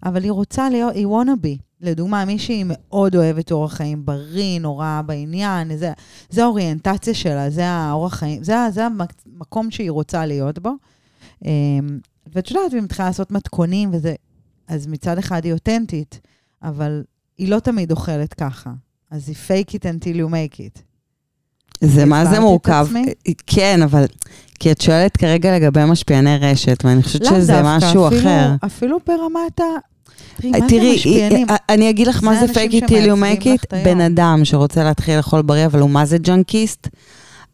אבל 0.04 0.24
היא 0.24 0.32
רוצה 0.32 0.70
להיות, 0.70 0.96
היא 0.96 1.08
wanna 1.08 1.44
be. 1.44 1.62
לדוגמה, 1.82 2.26
מישהי 2.26 2.64
מאוד 2.66 3.16
אוהבת 3.16 3.52
אורח 3.52 3.74
חיים 3.74 4.06
בריא, 4.06 4.60
נורא 4.60 5.02
בעניין, 5.06 5.78
זה, 5.78 5.92
זה 6.30 6.44
האוריינטציה 6.44 7.14
שלה, 7.14 7.50
זה 7.50 7.66
האורח 7.68 8.16
חיים, 8.16 8.44
זה, 8.44 8.56
זה 8.74 8.86
המקום 8.86 9.72
שהיא 9.72 9.92
רוצה 9.92 10.26
להיות 10.26 10.60
בו. 10.60 10.72
אמ, 11.46 11.50
ואת 12.34 12.52
יודעת, 12.52 12.74
היא 12.74 12.82
מתחילה 12.82 13.08
לעשות 13.08 13.32
מתכונים 13.32 13.90
וזה, 13.94 14.16
אז 14.68 14.88
מצד 14.88 15.18
אחד 15.18 15.46
היא 15.46 15.54
אותנטית, 15.54 16.20
אבל 16.64 17.04
היא 17.38 17.50
לא 17.50 17.60
תמיד 17.60 17.92
אוכלת 17.92 18.34
ככה. 18.34 18.74
אז 19.12 19.30
היא 19.30 19.36
fake 19.36 19.70
it 19.70 19.84
until 19.84 20.16
you 20.16 20.32
make 20.32 20.58
it. 20.58 20.82
זה 21.82 22.06
מה 22.06 22.26
זה 22.26 22.40
מורכב. 22.40 22.88
כן, 23.48 23.82
אבל... 23.82 24.06
כי 24.60 24.72
את 24.72 24.82
שואלת 24.82 25.18
כרגע 25.18 25.56
לגבי 25.56 25.86
משפיעני 25.86 26.38
רשת, 26.38 26.86
ואני 26.86 27.04
חושבת 27.04 27.22
לאו 27.22 27.32
שזה 27.36 27.54
דווקא, 27.54 27.78
משהו 27.78 28.08
אפילו, 28.08 28.22
אחר. 28.22 28.56
אפילו 28.66 28.98
ברמת 29.08 29.60
ה... 29.60 29.64
תראי, 30.42 30.62
תראי, 30.68 30.96
משפיענים? 30.96 31.48
אני 31.70 31.90
אגיד 31.90 32.08
לך 32.08 32.24
מה 32.24 32.40
זה 32.40 32.48
זה 32.48 32.54
fake 32.54 32.58
אנשים 32.58 32.84
it 32.84 32.88
till 32.88 32.92
you 32.92 33.16
שמעצבים 33.16 33.24
make 33.24 33.56
לך 33.56 33.62
it, 33.62 33.66
את 33.68 33.74
היום. 33.74 33.84
בן 33.86 34.02
אדם 34.02 34.42
שרוצה 34.44 34.84
להתחיל 34.84 35.18
לאכול 35.18 35.42
בריא, 35.42 35.66
אבל 35.66 35.80
הוא 35.80 35.90
מה 35.90 36.06
זה 36.06 36.18
ג'אנקיסט, 36.18 36.88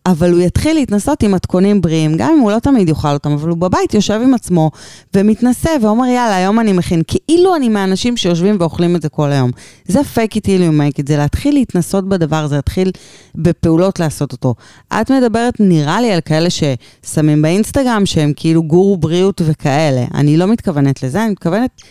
אבל 0.05 0.31
הוא 0.31 0.39
יתחיל 0.41 0.73
להתנסות 0.73 1.23
עם 1.23 1.31
מתכונים 1.31 1.81
בריאים, 1.81 2.17
גם 2.17 2.33
אם 2.33 2.39
הוא 2.39 2.51
לא 2.51 2.59
תמיד 2.59 2.89
יאכל 2.89 3.13
אותם, 3.13 3.31
אבל 3.31 3.49
הוא 3.49 3.57
בבית 3.57 3.93
יושב 3.93 4.19
עם 4.23 4.33
עצמו 4.33 4.71
ומתנסה 5.15 5.69
ואומר, 5.81 6.05
יאללה, 6.05 6.35
היום 6.35 6.59
אני 6.59 6.73
מכין, 6.73 7.01
כאילו 7.07 7.55
אני 7.55 7.69
מהאנשים 7.69 8.17
שיושבים 8.17 8.55
ואוכלים 8.59 8.95
את 8.95 9.01
זה 9.01 9.09
כל 9.09 9.31
היום. 9.31 9.51
זה 9.85 9.99
fake 9.99 10.35
it 10.35 10.41
till 10.45 10.61
you 10.61 10.99
it, 10.99 11.07
זה 11.07 11.17
להתחיל 11.17 11.53
להתנסות 11.53 12.09
בדבר, 12.09 12.47
זה 12.47 12.55
להתחיל 12.55 12.91
בפעולות 13.35 13.99
לעשות 13.99 14.31
אותו. 14.31 14.55
את 15.01 15.11
מדברת, 15.11 15.59
נראה 15.59 16.01
לי, 16.01 16.11
על 16.11 16.21
כאלה 16.21 16.49
ששמים 16.49 17.41
באינסטגרם 17.41 18.05
שהם 18.05 18.33
כאילו 18.35 18.63
גורו 18.63 18.97
בריאות 18.97 19.41
וכאלה. 19.45 20.05
אני 20.13 20.37
לא 20.37 20.47
מתכוונת 20.47 21.03
לזה, 21.03 21.23
אני 21.23 21.31
מתכוונת 21.31 21.81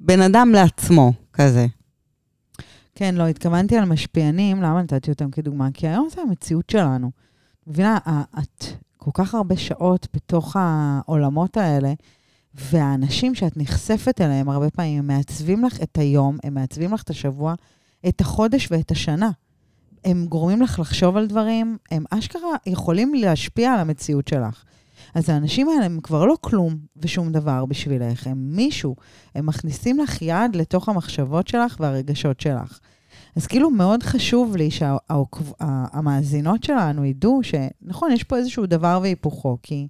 בן 0.00 0.20
אדם 0.20 0.52
לעצמו, 0.52 1.12
כזה. 1.32 1.66
כן, 2.94 3.14
לא, 3.14 3.26
התכוונתי 3.26 3.76
על 3.76 3.84
משפיענים, 3.84 4.62
למה 4.62 4.82
נתתי 4.82 5.10
אותם 5.10 5.30
כדוגמה? 5.30 5.68
כי 5.74 5.88
היום 5.88 6.08
זה 6.14 6.20
המציאות 6.20 6.70
שלנו. 6.70 7.27
מבינה, 7.68 7.98
את 8.38 8.64
כל 8.96 9.10
כך 9.14 9.34
הרבה 9.34 9.56
שעות 9.56 10.08
בתוך 10.14 10.56
העולמות 10.60 11.56
האלה, 11.56 11.92
והאנשים 12.54 13.34
שאת 13.34 13.56
נחשפת 13.56 14.20
אליהם 14.20 14.48
הרבה 14.48 14.70
פעמים, 14.70 14.98
הם 14.98 15.06
מעצבים 15.06 15.64
לך 15.64 15.82
את 15.82 15.98
היום, 15.98 16.38
הם 16.44 16.54
מעצבים 16.54 16.94
לך 16.94 17.02
את 17.02 17.10
השבוע, 17.10 17.54
את 18.08 18.20
החודש 18.20 18.68
ואת 18.70 18.90
השנה. 18.90 19.30
הם 20.04 20.26
גורמים 20.26 20.62
לך 20.62 20.78
לחשוב 20.78 21.16
על 21.16 21.26
דברים, 21.26 21.78
הם 21.90 22.04
אשכרה 22.10 22.56
יכולים 22.66 23.14
להשפיע 23.14 23.72
על 23.72 23.80
המציאות 23.80 24.28
שלך. 24.28 24.64
אז 25.14 25.28
האנשים 25.28 25.68
האלה 25.68 25.84
הם 25.84 26.00
כבר 26.02 26.24
לא 26.24 26.34
כלום 26.40 26.78
ושום 26.96 27.32
דבר 27.32 27.64
בשבילך, 27.64 28.26
הם 28.26 28.56
מישהו. 28.56 28.96
הם 29.34 29.46
מכניסים 29.46 29.98
לך 29.98 30.22
יד 30.22 30.56
לתוך 30.56 30.88
המחשבות 30.88 31.48
שלך 31.48 31.76
והרגשות 31.80 32.40
שלך. 32.40 32.78
אז 33.38 33.46
כאילו 33.46 33.70
מאוד 33.70 34.02
חשוב 34.02 34.56
לי 34.56 34.70
שהמאזינות 34.70 36.64
שלנו 36.64 37.04
ידעו 37.04 37.40
שנכון, 37.42 38.12
יש 38.12 38.24
פה 38.24 38.36
איזשהו 38.36 38.66
דבר 38.66 38.98
והיפוכו, 39.02 39.58
כי 39.62 39.88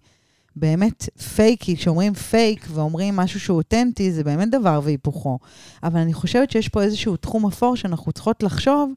באמת 0.57 1.09
פייקי, 1.35 1.77
כשאומרים 1.77 2.15
פייק 2.15 2.67
ואומרים 2.71 3.17
משהו 3.17 3.41
שהוא 3.41 3.57
אותנטי, 3.57 4.13
זה 4.13 4.25
באמת 4.25 4.51
דבר 4.51 4.81
והיפוכו. 4.85 5.39
אבל 5.83 6.01
אני 6.01 6.13
חושבת 6.13 6.51
שיש 6.51 6.69
פה 6.69 6.83
איזשהו 6.83 7.17
תחום 7.17 7.47
אפור 7.47 7.77
שאנחנו 7.77 8.13
צריכות 8.13 8.43
לחשוב 8.43 8.93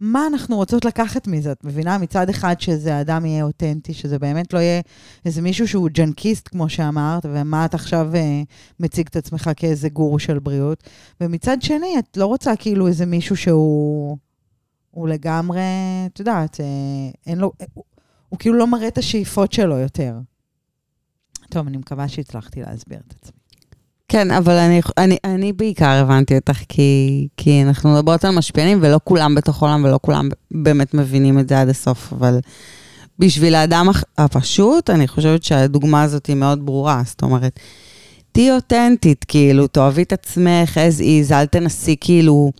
מה 0.00 0.26
אנחנו 0.26 0.56
רוצות 0.56 0.84
לקחת 0.84 1.26
מזה. 1.26 1.52
את 1.52 1.64
מבינה? 1.64 1.98
מצד 1.98 2.28
אחד 2.28 2.60
שזה 2.60 3.00
אדם 3.00 3.26
יהיה 3.26 3.44
אותנטי, 3.44 3.94
שזה 3.94 4.18
באמת 4.18 4.52
לא 4.52 4.58
יהיה 4.58 4.80
איזה 5.24 5.42
מישהו 5.42 5.68
שהוא 5.68 5.88
ג'נקיסט, 5.92 6.48
כמו 6.48 6.68
שאמרת, 6.68 7.26
ומה 7.32 7.64
את 7.64 7.74
עכשיו 7.74 8.10
אה, 8.14 8.42
מציג 8.80 9.06
את 9.06 9.16
עצמך 9.16 9.50
כאיזה 9.56 9.88
גורו 9.88 10.18
של 10.18 10.38
בריאות. 10.38 10.84
ומצד 11.20 11.62
שני, 11.62 11.98
את 11.98 12.16
לא 12.16 12.26
רוצה 12.26 12.56
כאילו 12.56 12.86
איזה 12.86 13.06
מישהו 13.06 13.36
שהוא 13.36 14.18
הוא 14.90 15.08
לגמרי, 15.08 15.60
את 16.06 16.18
יודעת, 16.18 16.60
אה, 16.60 16.66
אין 17.26 17.38
לו, 17.38 17.52
אה, 17.60 17.66
הוא, 17.74 17.84
הוא 18.28 18.38
כאילו 18.38 18.56
לא 18.56 18.66
מראה 18.66 18.88
את 18.88 18.98
השאיפות 18.98 19.52
שלו 19.52 19.78
יותר. 19.78 20.18
טוב, 21.50 21.66
אני 21.66 21.76
מקווה 21.76 22.08
שהצלחתי 22.08 22.60
להסביר 22.60 22.98
את 23.06 23.14
עצמי. 23.18 23.39
כן, 24.12 24.30
אבל 24.30 24.52
אני, 24.52 24.80
אני, 24.98 25.16
אני 25.24 25.52
בעיקר 25.52 25.88
הבנתי 25.88 26.34
אותך, 26.34 26.58
כי, 26.68 27.28
כי 27.36 27.62
אנחנו 27.62 27.94
מדברות 27.94 28.24
על 28.24 28.30
משפיענים, 28.34 28.78
ולא 28.82 29.00
כולם 29.04 29.34
בתוך 29.34 29.62
עולם, 29.62 29.84
ולא 29.84 29.98
כולם 30.02 30.28
באמת 30.50 30.94
מבינים 30.94 31.38
את 31.38 31.48
זה 31.48 31.60
עד 31.60 31.68
הסוף, 31.68 32.12
אבל 32.12 32.38
בשביל 33.18 33.54
האדם 33.54 33.88
הפשוט, 34.18 34.90
אני 34.90 35.08
חושבת 35.08 35.44
שהדוגמה 35.44 36.02
הזאת 36.02 36.26
היא 36.26 36.36
מאוד 36.36 36.66
ברורה. 36.66 37.02
זאת 37.06 37.22
אומרת, 37.22 37.60
תהיי 38.32 38.52
אותנטית, 38.52 39.24
כאילו, 39.28 39.66
תאהבי 39.66 40.02
את 40.02 40.12
עצמך 40.12 40.76
as 40.76 41.00
is, 41.00 41.32
אל 41.32 41.46
תנסי, 41.46 41.96
כאילו, 42.00 42.52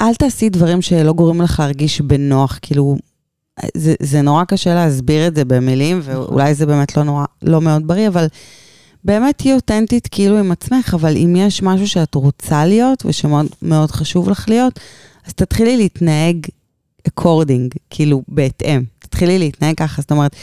אל 0.00 0.14
תעשי 0.14 0.48
דברים 0.48 0.82
שלא 0.82 1.12
גורמים 1.12 1.42
לך 1.42 1.60
להרגיש 1.60 2.00
בנוח, 2.00 2.58
כאילו, 2.62 2.96
זה, 3.76 3.94
זה 4.02 4.22
נורא 4.22 4.44
קשה 4.44 4.74
להסביר 4.74 5.26
את 5.26 5.34
זה 5.34 5.44
במילים, 5.44 6.00
ואולי 6.02 6.54
זה 6.54 6.66
באמת 6.66 6.96
לא, 6.96 7.02
נורא, 7.02 7.24
לא 7.42 7.60
מאוד 7.60 7.86
בריא, 7.86 8.08
אבל 8.08 8.26
באמת 9.04 9.38
תהיי 9.38 9.54
אותנטית 9.54 10.08
כאילו 10.10 10.38
עם 10.38 10.52
עצמך, 10.52 10.94
אבל 10.94 11.16
אם 11.16 11.36
יש 11.36 11.62
משהו 11.62 11.88
שאת 11.88 12.14
רוצה 12.14 12.66
להיות 12.66 13.06
ושמאוד 13.06 13.46
מאוד 13.62 13.90
חשוב 13.90 14.30
לך 14.30 14.48
להיות, 14.48 14.80
אז 15.26 15.34
תתחילי 15.34 15.76
להתנהג 15.76 16.46
according, 17.08 17.78
כאילו 17.90 18.22
בהתאם. 18.28 18.82
תתחילי 18.98 19.38
להתנהג 19.38 19.74
ככה. 19.76 20.02
זאת 20.02 20.10
אומרת, 20.10 20.36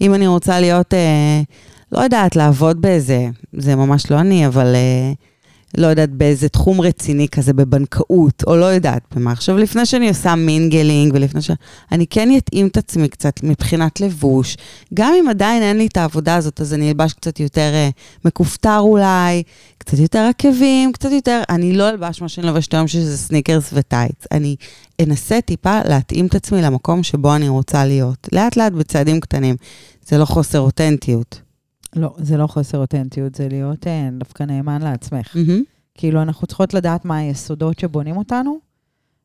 אם 0.00 0.14
אני 0.14 0.26
רוצה 0.26 0.60
להיות, 0.60 0.94
אה, 0.94 1.42
לא 1.92 2.00
יודעת, 2.00 2.36
לעבוד 2.36 2.82
באיזה, 2.82 3.26
זה 3.52 3.76
ממש 3.76 4.10
לא 4.10 4.20
אני, 4.20 4.46
אבל 4.46 4.74
אה, 4.74 5.12
לא 5.78 5.86
יודעת, 5.86 6.10
באיזה 6.10 6.48
תחום 6.48 6.80
רציני 6.80 7.28
כזה, 7.28 7.52
בבנקאות, 7.52 8.44
או 8.46 8.56
לא 8.56 8.64
יודעת 8.64 9.02
במה. 9.14 9.32
עכשיו, 9.32 9.56
לפני 9.56 9.86
שאני 9.86 10.08
עושה 10.08 10.34
mingling, 10.34 11.12
ולפני 11.14 11.42
ש... 11.42 11.50
אני 11.92 12.06
כן 12.06 12.36
אתאים 12.36 12.66
את 12.66 12.76
עצמי 12.76 13.08
קצת 13.08 13.42
מבחינת 13.42 14.00
לבוש. 14.00 14.56
גם 14.94 15.12
אם 15.20 15.28
עדיין 15.28 15.62
אין 15.62 15.78
לי 15.78 15.86
את 15.86 15.96
העבודה 15.96 16.36
הזאת, 16.36 16.60
אז 16.60 16.74
אני 16.74 16.88
אלבש 16.88 17.12
קצת 17.12 17.40
יותר 17.40 17.70
אה, 17.74 17.88
מכופתר 18.24 18.78
אולי, 18.78 19.42
קצת 19.78 19.98
יותר 19.98 20.18
עקבים, 20.30 20.92
קצת 20.92 21.12
יותר... 21.12 21.42
אני 21.48 21.72
לא 21.72 21.88
אלבש 21.88 22.22
מה 22.22 22.28
שאני 22.28 22.46
לובשת 22.46 22.74
היום, 22.74 22.88
שזה 22.88 23.16
סניקרס 23.16 23.70
וטייץ. 23.72 24.24
אני 24.32 24.56
אנסה 25.02 25.40
טיפה 25.40 25.80
להתאים 25.88 26.26
את 26.26 26.34
עצמי 26.34 26.62
למקום 26.62 27.02
שבו 27.02 27.34
אני 27.34 27.48
רוצה 27.48 27.84
להיות. 27.84 28.28
לאט-לאט 28.32 28.72
בצעדים 28.72 29.20
קטנים. 29.20 29.56
זה 30.08 30.18
לא 30.18 30.24
חוסר 30.24 30.60
אותנטיות. 30.60 31.43
לא, 31.96 32.14
זה 32.18 32.36
לא 32.36 32.46
חוסר 32.46 32.78
אותנטיות, 32.78 33.34
זה 33.34 33.48
להיות 33.48 33.86
אה, 33.86 34.08
דווקא 34.18 34.42
נאמן 34.42 34.82
לעצמך. 34.82 35.36
מהמם. 35.36 35.62
כאילו, 35.94 36.22
אנחנו 36.22 36.46
צריכות 36.46 36.74
לדעת 36.74 37.04
מה 37.04 37.16
היסודות 37.16 37.78
שבונים 37.78 38.16
אותנו, 38.16 38.58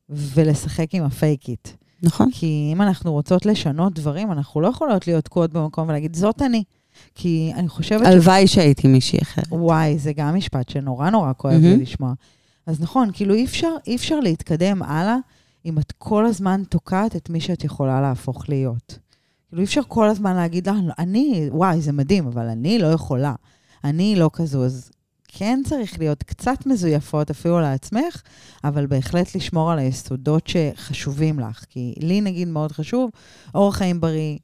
ולשחק 0.10 0.96
עם 0.96 1.04
הפייק 1.04 1.50
איט. 1.50 1.68
נכון. 2.04 2.28
כי 2.32 2.70
אם 2.74 2.82
אנחנו 2.82 3.12
רוצות 3.12 3.46
לשנות 3.46 3.94
דברים, 3.94 4.32
אנחנו 4.32 4.62
לא 4.62 4.68
יכולות 4.68 5.08
להיות 5.08 5.26
תקועות 5.26 5.54
במקום 5.54 5.90
ולהגיד, 5.90 6.16
זאת 6.16 6.42
אני. 6.42 6.64
כי 7.16 7.52
אני 7.56 7.70
חושבת 7.70 8.06
ש... 8.06 8.08
הלוואי 8.08 8.48
שהייתי 8.48 8.88
מישהי 8.88 9.20
אחרת. 9.22 9.46
וואי, 9.52 10.00
זה 10.00 10.14
גם 10.14 10.36
משפט 10.36 10.70
שנורא 10.70 11.10
נורא 11.10 11.32
כואב 11.38 11.54
לי 11.54 11.70
מהמם. 11.70 11.82
לשמוע. 11.82 12.14
אז 12.66 12.82
נכון, 12.82 13.10
כאילו 13.14 13.34
אי 13.34 13.46
אפשר, 13.46 13.72
אי 13.88 13.96
אפשר 13.96 14.20
להתקדם 14.20 14.84
הלאה 14.84 15.18
אם 15.66 15.80
את 15.80 15.94
כל 15.98 16.26
הזמן 16.26 16.64
תוקעת 16.70 17.16
את 17.16 17.30
מי 17.30 17.42
שאת 17.42 17.64
יכולה 17.64 18.02
להפוך 18.02 18.50
להיות. 18.50 19.00
כאילו 19.50 19.60
אי 19.60 19.66
אפשר 19.66 19.82
כל 19.88 20.10
הזמן 20.10 20.36
להגיד, 20.36 20.68
"אה, 20.68 20.76
אני, 21.00 21.50
וואי, 21.52 21.82
זה 21.82 21.92
מדהים, 21.92 22.28
אבל 22.28 22.48
אני 22.48 22.80
לא 22.80 22.88
יכולה. 22.88 23.34
אני 23.84 24.16
לא 24.16 24.30
כזו. 24.34 24.66
אז 24.66 24.92
כן 25.28 25.62
צריך 25.66 26.00
להיות 26.00 26.24
קצת 26.24 26.66
מזויפות 26.66 27.30
אפילו 27.30 27.60
לעצמך, 27.60 28.22
אבל 28.64 28.86
בהחלט 28.88 29.36
לשמור 29.36 29.72
על 29.72 29.80
היסודות 29.80 30.48
שחשובים 30.48 31.40
לך. 31.40 31.66
כי 31.70 31.96
לי, 32.00 32.22
נגיד, 32.22 32.48
מאוד 32.48 32.72
חשוב, 32.72 33.12
אורח 33.56 33.76
חיים 33.78 34.02
בריא, 34.02 34.38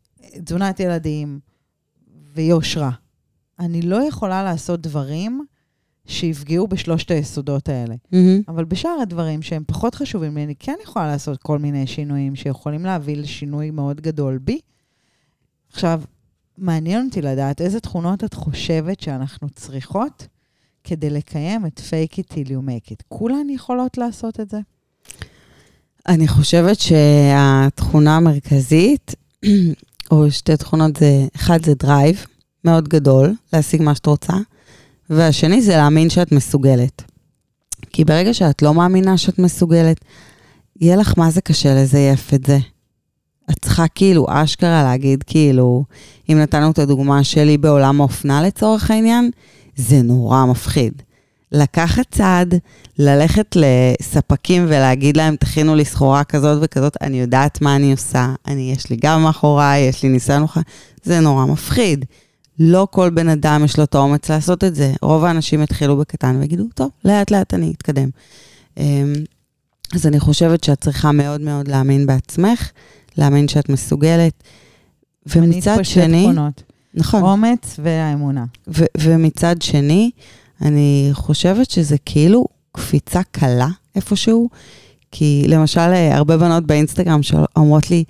תזונת 0.46 0.80
ילדים 0.80 1.40
ויושרה. 2.34 2.92
אני 3.60 3.82
לא 3.82 4.08
יכולה 4.08 4.44
לעשות 4.44 4.82
דברים 4.82 5.46
שיפגעו 6.08 6.68
בשלושת 6.68 7.12
היסודות 7.12 7.70
האלה. 7.70 7.96
מהמם. 8.12 8.42
אבל 8.48 8.66
בשאר 8.66 8.98
הדברים 9.02 9.42
שהם 9.42 9.64
פחות 9.68 9.96
חשובים 9.96 10.38
לי, 10.38 10.44
אני 10.44 10.56
כן 10.60 10.76
יכולה 10.84 11.08
לעשות 11.08 11.44
כל 11.44 11.60
מיני 11.60 11.88
שינויים 11.88 12.36
שיכולים 12.36 12.86
להביא 12.86 13.18
לשינוי 13.18 13.72
מאוד 13.72 14.02
גדול 14.02 14.38
בי. 14.38 14.60
עכשיו, 15.76 16.02
מעניין 16.58 17.06
אותי 17.06 17.22
לדעת 17.22 17.62
איזה 17.62 17.80
תכונות 17.80 18.24
את 18.24 18.34
חושבת 18.34 19.00
שאנחנו 19.00 19.50
צריכות 19.50 20.28
כדי 20.84 21.10
לקיים 21.10 21.66
את 21.66 21.80
fake 21.80 22.14
it 22.14 22.34
till 22.34 22.48
you 22.48 22.68
make 22.68 22.92
it. 22.92 23.04
כולן 23.08 23.50
יכולות 23.50 23.98
לעשות 23.98 24.40
את 24.40 24.50
זה? 24.50 24.60
אני 26.08 26.28
חושבת 26.28 26.80
שהתכונה 26.80 28.18
המרכזית, 28.18 29.16
או 30.12 30.32
שתי 30.32 30.58
תכונות 30.58 30.96
זה, 30.96 31.28
אחד 31.36 31.66
זה 31.66 31.74
drive, 31.74 32.26
מאוד 32.66 32.88
גדול, 32.88 33.34
להשיג 33.54 33.82
מה 33.82 33.96
שאת 33.96 34.06
רוצה, 34.06 34.34
והשני 35.10 35.62
זה 35.62 35.78
להאמין 35.78 36.10
שאת 36.10 36.32
מסוגלת. 36.32 37.04
כי 37.90 38.06
ברגע 38.06 38.34
שאת 38.34 38.62
לא 38.62 38.74
מאמינה 38.74 39.18
שאת 39.18 39.40
מסוגלת, 39.40 39.98
יהיה 40.82 40.96
לך 40.96 41.14
מה 41.18 41.32
זה 41.32 41.42
קשה 41.42 41.76
לזייף 41.76 42.34
את 42.34 42.46
זה. 42.46 42.58
את 43.52 43.56
צריכה 43.62 43.88
כאילו 43.88 44.26
אשכרה 44.30 44.84
להגיד 44.84 45.24
כאילו, 45.24 45.84
אם 46.30 46.40
נתנו 46.40 46.72
את 46.72 46.80
הדוגמה 46.80 47.24
שלי 47.24 47.58
בעולם 47.58 48.02
האופנה 48.02 48.44
לצורך 48.44 48.92
העניין, 48.92 49.32
זה 49.76 50.02
נורא 50.02 50.46
מפחיד. 50.46 51.02
לקחת 51.52 52.06
צעד, 52.12 52.56
ללכת 53.00 53.56
לספקים 53.56 54.66
ולהגיד 54.68 55.18
להם, 55.18 55.36
תכינו 55.36 55.76
לי 55.76 55.86
סחורה 55.86 56.24
כזאת 56.24 56.58
וכזאת, 56.62 56.98
אני 57.02 57.20
יודעת 57.20 57.62
מה 57.62 57.76
אני 57.76 57.92
עושה, 57.92 58.34
אני, 58.48 58.72
יש 58.72 58.90
לי 58.90 58.98
גם 59.02 59.24
מאחוריי, 59.24 59.82
יש 59.82 60.04
לי 60.04 60.10
ניסיון 60.10 60.42
מאחוריי, 60.42 60.66
זה 61.04 61.20
נורא 61.20 61.46
מפחיד. 61.46 62.06
לא 62.60 62.88
כל 62.92 63.10
בן 63.10 63.30
אדם 63.30 63.62
יש 63.66 63.78
לו 63.78 63.84
את 63.84 63.96
האומץ 63.96 64.30
לעשות 64.32 64.64
את 64.64 64.76
זה. 64.76 64.94
רוב 65.02 65.24
האנשים 65.24 65.62
יתחילו 65.62 65.98
בקטן 65.98 66.38
ויגידו, 66.40 66.64
טוב, 66.74 66.90
לאט 67.06 67.32
לאט 67.32 67.54
אני 67.54 67.74
אתקדם. 67.78 68.10
אמ, 68.78 69.14
אז 69.94 70.08
אני 70.08 70.20
חושבת 70.20 70.64
שאת 70.64 70.82
צריכה 70.82 71.12
מאוד 71.12 71.42
מאוד 71.42 71.68
להאמין 71.68 72.06
בעצמך, 72.06 72.72
להאמין 73.18 73.48
שאת 73.48 73.70
מסוגלת. 73.70 74.44
ומצד 75.36 75.78
שני, 75.84 76.24
תכונות, 76.24 76.64
נכון, 76.94 77.24
אומץ 77.24 77.80
והאמונה. 77.84 78.46
ו- 78.68 78.86
ומצד 78.98 79.62
שני, 79.62 80.12
אני 80.62 81.10
חושבת 81.14 81.72
שזה 81.72 81.96
כאילו 82.06 82.46
קפיצה 82.72 83.22
קלה 83.32 83.68
איפשהו, 83.96 84.50
כי 85.12 85.46
למשל, 85.48 85.80
אה, 85.80 86.16
הרבה 86.16 86.38
בנות 86.38 86.66
באינסטגרם 86.66 87.24
שאומרות 87.24 87.92
לי, 87.92 88.04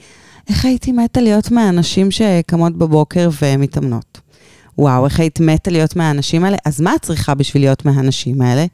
איך 0.49 0.65
הייתי 0.65 0.91
מתה 0.91 1.21
להיות 1.21 1.51
מהאנשים 1.51 2.11
שקמות 2.11 2.77
בבוקר 2.77 3.29
ומתאמנות? 3.41 4.19
וואו, 4.77 5.05
איך 5.05 5.19
היית 5.19 5.39
מתה 5.39 5.71
להיות 5.71 5.95
מהאנשים 5.95 6.43
האלה? 6.43 6.57
אז 6.65 6.81
מה 6.81 6.95
את 6.95 7.01
צריכה 7.01 7.33
בשביל 7.33 7.63
להיות 7.63 7.85
מהאנשים 7.85 8.41
האלה? 8.41 8.65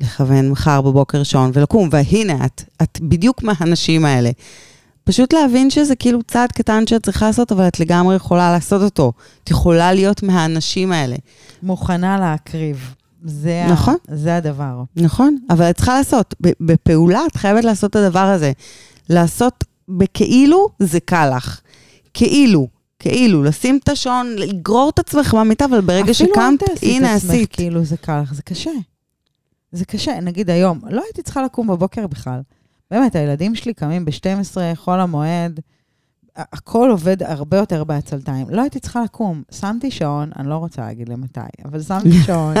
לכוון 0.00 0.50
מחר 0.50 0.80
בבוקר 0.80 1.22
שעון 1.22 1.50
ולקום, 1.54 1.88
והנה 1.92 2.46
את, 2.46 2.62
את 2.82 2.98
בדיוק 3.02 3.42
מהאנשים 3.42 4.04
האלה. 4.04 4.30
פשוט 5.08 5.32
להבין 5.32 5.70
שזה 5.70 5.96
כאילו 5.96 6.22
צעד 6.22 6.52
קטן 6.52 6.86
שאת 6.86 7.02
צריכה 7.04 7.26
לעשות, 7.26 7.52
אבל 7.52 7.68
את 7.68 7.80
לגמרי 7.80 8.16
יכולה 8.16 8.52
לעשות 8.52 8.82
אותו. 8.82 9.12
את 9.44 9.50
יכולה 9.50 9.92
להיות 9.92 10.22
מהאנשים 10.22 10.92
האלה. 10.92 11.16
מוכנה 11.62 12.18
להקריב. 12.18 12.94
זה, 13.24 13.66
נכון. 13.70 13.96
ה, 14.08 14.16
זה 14.16 14.36
הדבר. 14.36 14.82
נכון, 14.96 15.36
אבל 15.50 15.70
את 15.70 15.76
צריכה 15.76 15.98
לעשות. 15.98 16.34
בפעולה 16.60 17.20
את 17.26 17.36
חייבת 17.36 17.64
לעשות 17.64 17.90
את 17.90 17.96
הדבר 17.96 18.18
הזה. 18.18 18.52
לעשות 19.08 19.64
בכאילו 19.88 20.68
זה 20.78 21.00
קל 21.00 21.36
לך. 21.36 21.60
כאילו, 22.14 22.68
כאילו, 22.98 23.42
לשים 23.42 23.78
את 23.82 23.88
השעון, 23.88 24.34
לגרור 24.36 24.90
את 24.90 24.98
עצמך 24.98 25.34
מהמיטה, 25.34 25.64
אבל 25.64 25.80
ברגע 25.80 26.14
שקמת, 26.14 26.62
אפילו 26.62 26.72
אל 26.72 26.74
תעשי 26.74 26.96
הנה 26.96 27.12
את 27.12 27.16
עצמך 27.16 27.30
עשית. 27.30 27.52
כאילו 27.52 27.84
זה 27.84 27.96
קל 27.96 28.20
לך, 28.20 28.34
זה 28.34 28.42
קשה. 28.42 28.70
זה 29.72 29.84
קשה. 29.84 30.20
נגיד 30.20 30.50
היום, 30.50 30.80
לא 30.90 31.02
הייתי 31.04 31.22
צריכה 31.22 31.42
לקום 31.42 31.66
בבוקר 31.66 32.06
בכלל. 32.06 32.40
באמת, 32.90 33.16
הילדים 33.16 33.54
שלי 33.54 33.74
קמים 33.74 34.04
ב-12, 34.04 34.56
חול 34.74 35.00
המועד, 35.00 35.60
הכל 36.36 36.90
עובד 36.90 37.22
הרבה 37.22 37.56
יותר 37.56 37.84
בעצלתיים. 37.84 38.46
לא 38.50 38.60
הייתי 38.60 38.80
צריכה 38.80 39.02
לקום. 39.02 39.42
שמתי 39.50 39.90
שעון, 39.90 40.30
אני 40.38 40.48
לא 40.48 40.56
רוצה 40.56 40.82
להגיד 40.82 41.08
למתי, 41.08 41.40
אבל 41.64 41.82
שמתי 41.82 42.12
שעון, 42.26 42.54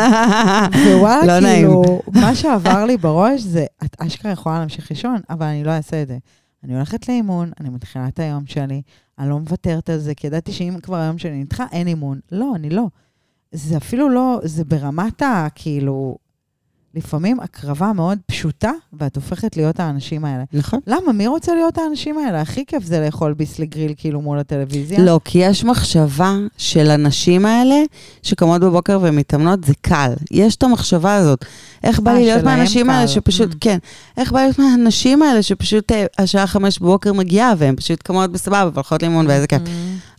ווואלה, 0.86 1.26
לא 1.26 1.40
נעים. 1.40 1.66
כאילו, 1.66 2.02
מה 2.14 2.34
שעבר 2.34 2.84
לי 2.84 2.96
בראש 2.96 3.40
זה, 3.40 3.66
את 3.84 3.96
אשכרה 4.00 4.32
יכולה 4.32 4.58
להמשיך 4.58 4.90
לישון, 4.90 5.20
אבל 5.30 5.46
אני 5.46 5.64
לא 5.64 5.70
אעשה 5.70 6.02
את 6.02 6.08
זה. 6.08 6.18
אני 6.64 6.74
הולכת 6.74 7.08
לאימון, 7.08 7.50
אני 7.60 7.68
מתחילה 7.68 8.08
את 8.08 8.18
היום 8.18 8.46
שלי, 8.46 8.82
אני 9.18 9.28
לא 9.28 9.38
מוותרת 9.38 9.90
על 9.90 9.98
זה, 9.98 10.14
כי 10.14 10.26
ידעתי 10.26 10.52
שאם 10.52 10.76
כבר 10.82 10.96
היום 10.96 11.18
שלי 11.18 11.42
נדחה, 11.42 11.64
אין 11.72 11.86
אימון. 11.86 12.20
לא, 12.32 12.52
אני 12.54 12.70
לא. 12.70 12.86
זה 13.52 13.76
אפילו 13.76 14.08
לא, 14.08 14.40
זה 14.42 14.64
ברמת 14.64 15.22
ה... 15.22 15.46
כאילו, 15.54 16.16
לפעמים 16.94 17.40
הקרבה 17.40 17.92
מאוד 17.92 18.18
פשוטה, 18.26 18.70
ואת 18.92 19.16
הופכת 19.16 19.56
להיות 19.56 19.80
האנשים 19.80 20.24
האלה. 20.24 20.44
נכון. 20.52 20.80
למה? 20.86 21.12
מי 21.12 21.26
רוצה 21.26 21.54
להיות 21.54 21.78
האנשים 21.78 22.18
האלה? 22.18 22.40
הכי 22.40 22.64
כיף 22.66 22.84
זה 22.84 23.00
לאכול 23.00 23.32
ביסלי 23.32 23.66
גריל 23.66 23.94
כאילו 23.96 24.20
מול 24.20 24.38
הטלוויזיה. 24.38 24.98
לא, 25.00 25.20
כי 25.24 25.38
יש 25.38 25.64
מחשבה 25.64 26.36
של 26.56 26.90
הנשים 26.90 27.46
האלה 27.46 27.74
שקמות 28.22 28.60
בבוקר 28.60 28.98
ומתאמנות, 29.02 29.64
זה 29.64 29.72
קל. 29.80 30.12
יש 30.30 30.56
את 30.56 30.62
המחשבה 30.62 31.14
הזאת. 31.14 31.44
איך 31.84 32.00
בא 32.00 32.10
אה, 32.10 32.16
לי 32.16 32.24
להיות 32.24 32.40
שלהם 32.40 32.54
מהאנשים 32.56 32.90
האלה. 32.90 33.08
שפשוט, 33.08 33.52
Mm. 33.52 33.56
כן, 33.60 33.78
איך 34.16 34.32
בא 34.32 34.40
לי 34.40 34.46
להיות 34.46 34.58
מהאנשים 34.58 35.22
האלה 35.22 35.42
שפשוט 35.42 35.92
אה, 35.92 36.06
השעה 36.18 36.46
חמש 36.46 36.78
בבוקר 36.78 37.12
מגיעה 37.12 37.54
והן 37.58 37.76
פשוט 37.76 38.02
קמות 38.02 38.32
בסבבה 38.32 38.70
והולכות 38.72 39.02
לאימון 39.02 39.26
ואיזה 39.26 39.46
כיף. 39.46 39.62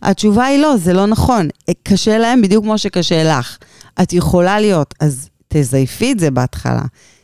התשובה 0.02 0.44
היא 0.44 0.58
לא, 0.58 0.76
זה 0.76 0.92
לא 0.92 1.06
נכון. 1.06 1.48
אה, 1.68 1.74
קשה 1.82 2.18
להם 2.18 2.42
בדיוק 2.42 2.64
כמו 2.64 2.78
שקשה 2.78 3.24
לך. 3.24 3.58
את 4.02 4.12
יכולה 4.12 4.60
להיות, 4.60 4.94
אז 5.00 5.29
תזייפי 5.52 6.12
את 6.12 6.18
זה 6.18 6.30
בהתחלה. 6.30 6.82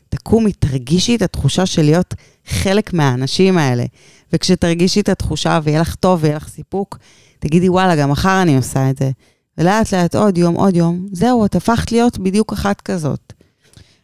תקומי, 0.09 0.53
תרגישי 0.53 1.17
את 1.17 1.23
התחושה 1.23 1.67
של 1.67 1.83
להיות 1.83 2.15
חלק 2.47 2.93
מהאנשים 2.93 3.59
האלה. 3.59 3.85
וכשתרגישי 4.33 5.01
את 5.01 5.09
התחושה 5.09 5.61
ויהיה 5.63 5.81
לך 5.81 5.95
טוב 5.95 6.19
ויהיה 6.23 6.37
לך 6.37 6.49
סיפוק, 6.49 6.99
תגידי, 7.39 7.69
וואלה, 7.69 7.97
גם 7.97 8.11
מחר 8.11 8.43
אני 8.43 8.57
עושה 8.57 8.91
את 8.91 8.99
זה. 8.99 9.11
ולאט 9.59 9.95
לאט 9.95 10.15
עוד 10.15 10.39
יום, 10.39 10.55
עוד 10.55 10.77
יום, 10.77 11.07
זהו, 11.13 11.45
את 11.45 11.55
הפכת 11.55 11.93
להיות 11.93 12.19
בדיוק 12.19 12.53
אחת 12.53 12.81
כזאת. 12.81 13.33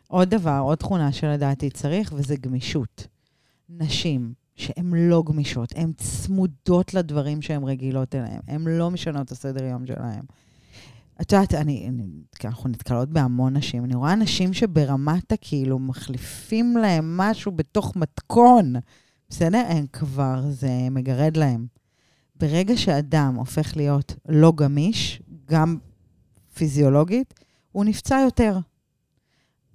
עוד 0.09 0.31
דבר, 0.31 0.61
עוד 0.63 0.79
תכונה 0.79 1.13
שלדעתי 1.13 1.71
צריך, 1.71 2.13
וזה 2.17 2.37
גמישות. 2.37 3.07
נשים 3.69 4.33
שהן 4.57 4.95
לא 4.95 5.23
גמישות, 5.27 5.73
הן 5.77 5.93
צמודות 5.97 6.95
לדברים 6.95 7.43
שהן 7.43 7.65
רגילות 7.65 8.15
אליהם, 8.15 8.41
הן 8.49 8.65
לא 8.69 8.91
משנות 8.91 9.27
את 9.27 9.33
הסדר 9.33 9.65
יום 9.65 9.87
שלהן. 9.87 10.23
את 11.23 11.33
יודעת, 11.33 11.55
אני, 11.55 11.89
אני, 11.89 12.05
אנחנו 12.45 12.69
נתקלות 12.69 13.09
בהמון 13.09 13.57
נשים, 13.57 13.85
אני 13.85 13.95
רואה 13.95 14.15
נשים 14.15 14.53
שברמת 14.53 15.33
הכאילו 15.33 15.79
מחליפים 15.79 16.77
להם 16.77 17.17
משהו 17.17 17.53
בתוך 17.53 17.97
מתכון, 17.97 18.75
בסדר? 19.29 19.65
הם 19.69 19.87
כבר, 19.93 20.43
זה 20.51 20.71
מגרד 20.91 21.37
להם. 21.37 21.67
ברגע 22.37 22.77
שאדם 22.77 23.35
הופך 23.35 23.77
להיות 23.77 24.15
לא 24.29 24.53
גמיש, 24.57 25.23
גם 25.45 25.79
פיזיולוגית, 26.55 27.35
הוא 27.73 27.85
נפצע 27.85 28.21
יותר. 28.25 28.59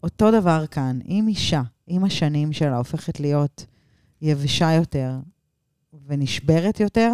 אותו 0.03 0.31
דבר 0.31 0.67
כאן, 0.67 0.99
אם 1.07 1.25
אישה, 1.27 1.61
עם 1.87 2.03
השנים 2.03 2.53
שלה 2.53 2.77
הופכת 2.77 3.19
להיות 3.19 3.65
יבשה 4.21 4.73
יותר 4.73 5.19
ונשברת 6.07 6.79
יותר, 6.79 7.13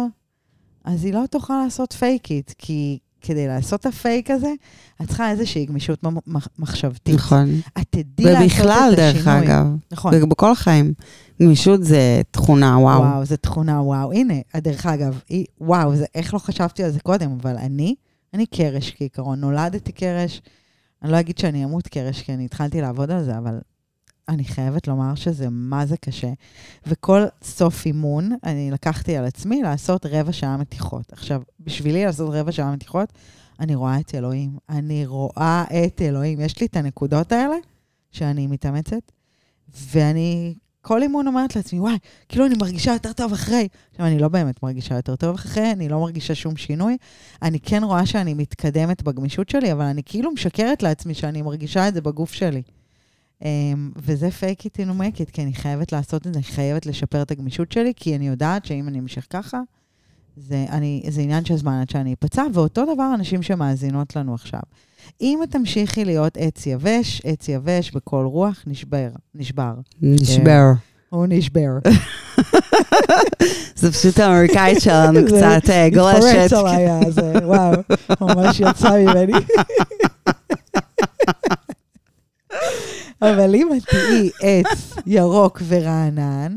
אז 0.84 1.04
היא 1.04 1.14
לא 1.14 1.24
תוכל 1.30 1.62
לעשות 1.64 1.92
פייקית, 1.92 2.54
כי 2.58 2.98
כדי 3.24 3.46
לעשות 3.46 3.80
את 3.80 3.86
הפייק 3.86 4.30
הזה, 4.30 4.52
את 5.02 5.08
צריכה 5.08 5.30
איזושהי 5.30 5.66
גמישות 5.66 6.04
מחשבתית. 6.58 7.14
נכון. 7.14 7.60
את 7.78 7.86
תדעי 7.90 8.32
לעשות 8.32 8.42
את 8.42 8.50
השינוי. 8.50 8.70
ובכלל, 8.70 8.92
דרך 8.96 9.28
אגב. 9.28 9.66
נכון. 9.92 10.28
בכל 10.28 10.52
החיים. 10.52 10.92
גמישות 11.42 11.84
זה 11.84 12.22
תכונה, 12.30 12.78
וואו. 12.78 13.00
וואו, 13.00 13.24
זו 13.24 13.36
תכונה, 13.36 13.82
וואו. 13.82 14.12
הנה, 14.12 14.34
דרך 14.56 14.86
אגב, 14.86 15.20
היא, 15.28 15.46
וואו, 15.60 15.96
זה, 15.96 16.04
איך 16.14 16.34
לא 16.34 16.38
חשבתי 16.38 16.84
על 16.84 16.90
זה 16.90 17.00
קודם, 17.00 17.36
אבל 17.40 17.56
אני, 17.56 17.94
אני 18.34 18.46
קרש 18.46 18.90
כעיקרון, 18.90 19.40
נולדתי 19.40 19.92
קרש. 19.92 20.42
אני 21.02 21.12
לא 21.12 21.20
אגיד 21.20 21.38
שאני 21.38 21.64
אמות 21.64 21.88
קרש, 21.88 22.22
כי 22.22 22.34
אני 22.34 22.44
התחלתי 22.44 22.80
לעבוד 22.80 23.10
על 23.10 23.24
זה, 23.24 23.38
אבל 23.38 23.58
אני 24.28 24.44
חייבת 24.44 24.88
לומר 24.88 25.14
שזה 25.14 25.46
מה 25.50 25.86
זה 25.86 25.96
קשה. 25.96 26.32
וכל 26.86 27.22
סוף 27.42 27.86
אימון, 27.86 28.32
אני 28.44 28.70
לקחתי 28.70 29.16
על 29.16 29.24
עצמי 29.24 29.62
לעשות 29.62 30.06
רבע 30.06 30.32
שעה 30.32 30.56
מתיחות. 30.56 31.12
עכשיו, 31.12 31.42
בשבילי 31.60 32.04
לעשות 32.04 32.34
רבע 32.34 32.52
שעה 32.52 32.72
מתיחות, 32.72 33.12
אני 33.60 33.74
רואה 33.74 34.00
את 34.00 34.14
אלוהים. 34.14 34.58
אני 34.68 35.06
רואה 35.06 35.64
את 35.86 36.02
אלוהים. 36.02 36.40
יש 36.40 36.60
לי 36.60 36.66
את 36.66 36.76
הנקודות 36.76 37.32
האלה 37.32 37.56
שאני 38.12 38.46
מתאמצת, 38.46 39.12
ואני 39.92 40.54
כל 40.84 41.02
אימון 41.02 41.26
אומרת 41.26 41.56
לעצמי, 41.56 41.80
וואי, 41.80 41.98
כאילו 42.28 42.46
אני 42.46 42.54
מרגישה 42.60 42.92
יותר 42.92 43.12
טוב 43.12 43.32
אחרי. 43.32 43.68
עכשיו, 43.90 44.06
אני 44.06 44.18
לא 44.18 44.28
באמת 44.28 44.62
מרגישה 44.62 44.94
יותר 44.94 45.16
טוב 45.16 45.34
אחרי, 45.34 45.72
אני 45.72 45.88
לא 45.88 46.00
מרגישה 46.00 46.34
שום 46.34 46.56
שינוי. 46.56 46.96
אני 47.42 47.60
כן 47.60 47.84
רואה 47.84 48.06
שאני 48.06 48.34
מתקדמת 48.34 49.02
בגמישות 49.02 49.48
שלי, 49.48 49.72
אבל 49.72 49.84
אני 49.84 50.02
כאילו 50.04 50.32
משקרת 50.32 50.82
לעצמי 50.82 51.14
שאני 51.14 51.42
מרגישה 51.42 51.88
את 51.88 51.94
זה 51.94 52.00
בגוף 52.00 52.32
שלי. 52.32 52.62
Um, 53.44 53.46
וזה 53.96 54.28
fake 54.28 54.60
it 54.60 54.80
in 54.80 55.00
make 55.00 55.20
it, 55.20 55.30
כי 55.32 55.42
אני 55.42 55.54
חייבת 55.54 55.92
לעשות 55.92 56.26
את 56.26 56.32
זה, 56.32 56.38
אני 56.38 56.44
חייבת 56.44 56.86
לשפר 56.86 57.22
את 57.22 57.30
הגמישות 57.30 57.72
שלי, 57.72 57.92
כי 57.96 58.16
אני 58.16 58.28
יודעת 58.28 58.64
שאם 58.64 58.88
אני 58.88 58.98
אמשיך 58.98 59.26
ככה, 59.30 59.60
זה, 60.36 60.64
אני, 60.70 61.02
זה 61.08 61.20
עניין 61.20 61.44
של 61.44 61.56
זמן 61.56 61.80
עד 61.80 61.90
שאני 61.90 62.14
אפצע, 62.14 62.44
ואותו 62.52 62.94
דבר 62.94 63.14
אנשים 63.14 63.42
שמאזינות 63.42 64.16
לנו 64.16 64.34
עכשיו. 64.34 64.60
אם 65.20 65.40
את 65.42 65.50
תמשיכי 65.50 66.04
להיות 66.04 66.36
עץ 66.36 66.66
יבש, 66.66 67.22
עץ 67.24 67.48
יבש 67.48 67.90
בכל 67.90 68.24
רוח, 68.24 68.64
נשבר, 68.66 69.08
נשבר. 69.34 69.74
נשבר. 70.02 70.72
הוא 71.08 71.26
נשבר. 71.28 71.70
זה 73.76 73.92
פשוט 73.92 74.18
האמריקאית 74.18 74.80
שלנו 74.80 75.20
זה 75.28 75.36
קצת 75.36 75.70
אה, 75.70 75.88
גולשת. 75.94 76.24
התפרץ 76.24 76.52
עליי, 76.52 76.90
אז 76.90 77.18
אה, 77.18 77.48
וואו, 77.48 77.72
ממש 78.20 78.60
יצא 78.60 78.90
ממני. 78.98 79.32
אבל 83.22 83.54
אם 83.54 83.68
את 83.76 83.82
תהיי 83.90 84.30
עץ 84.42 84.94
ירוק 85.06 85.62
ורענן, 85.66 86.54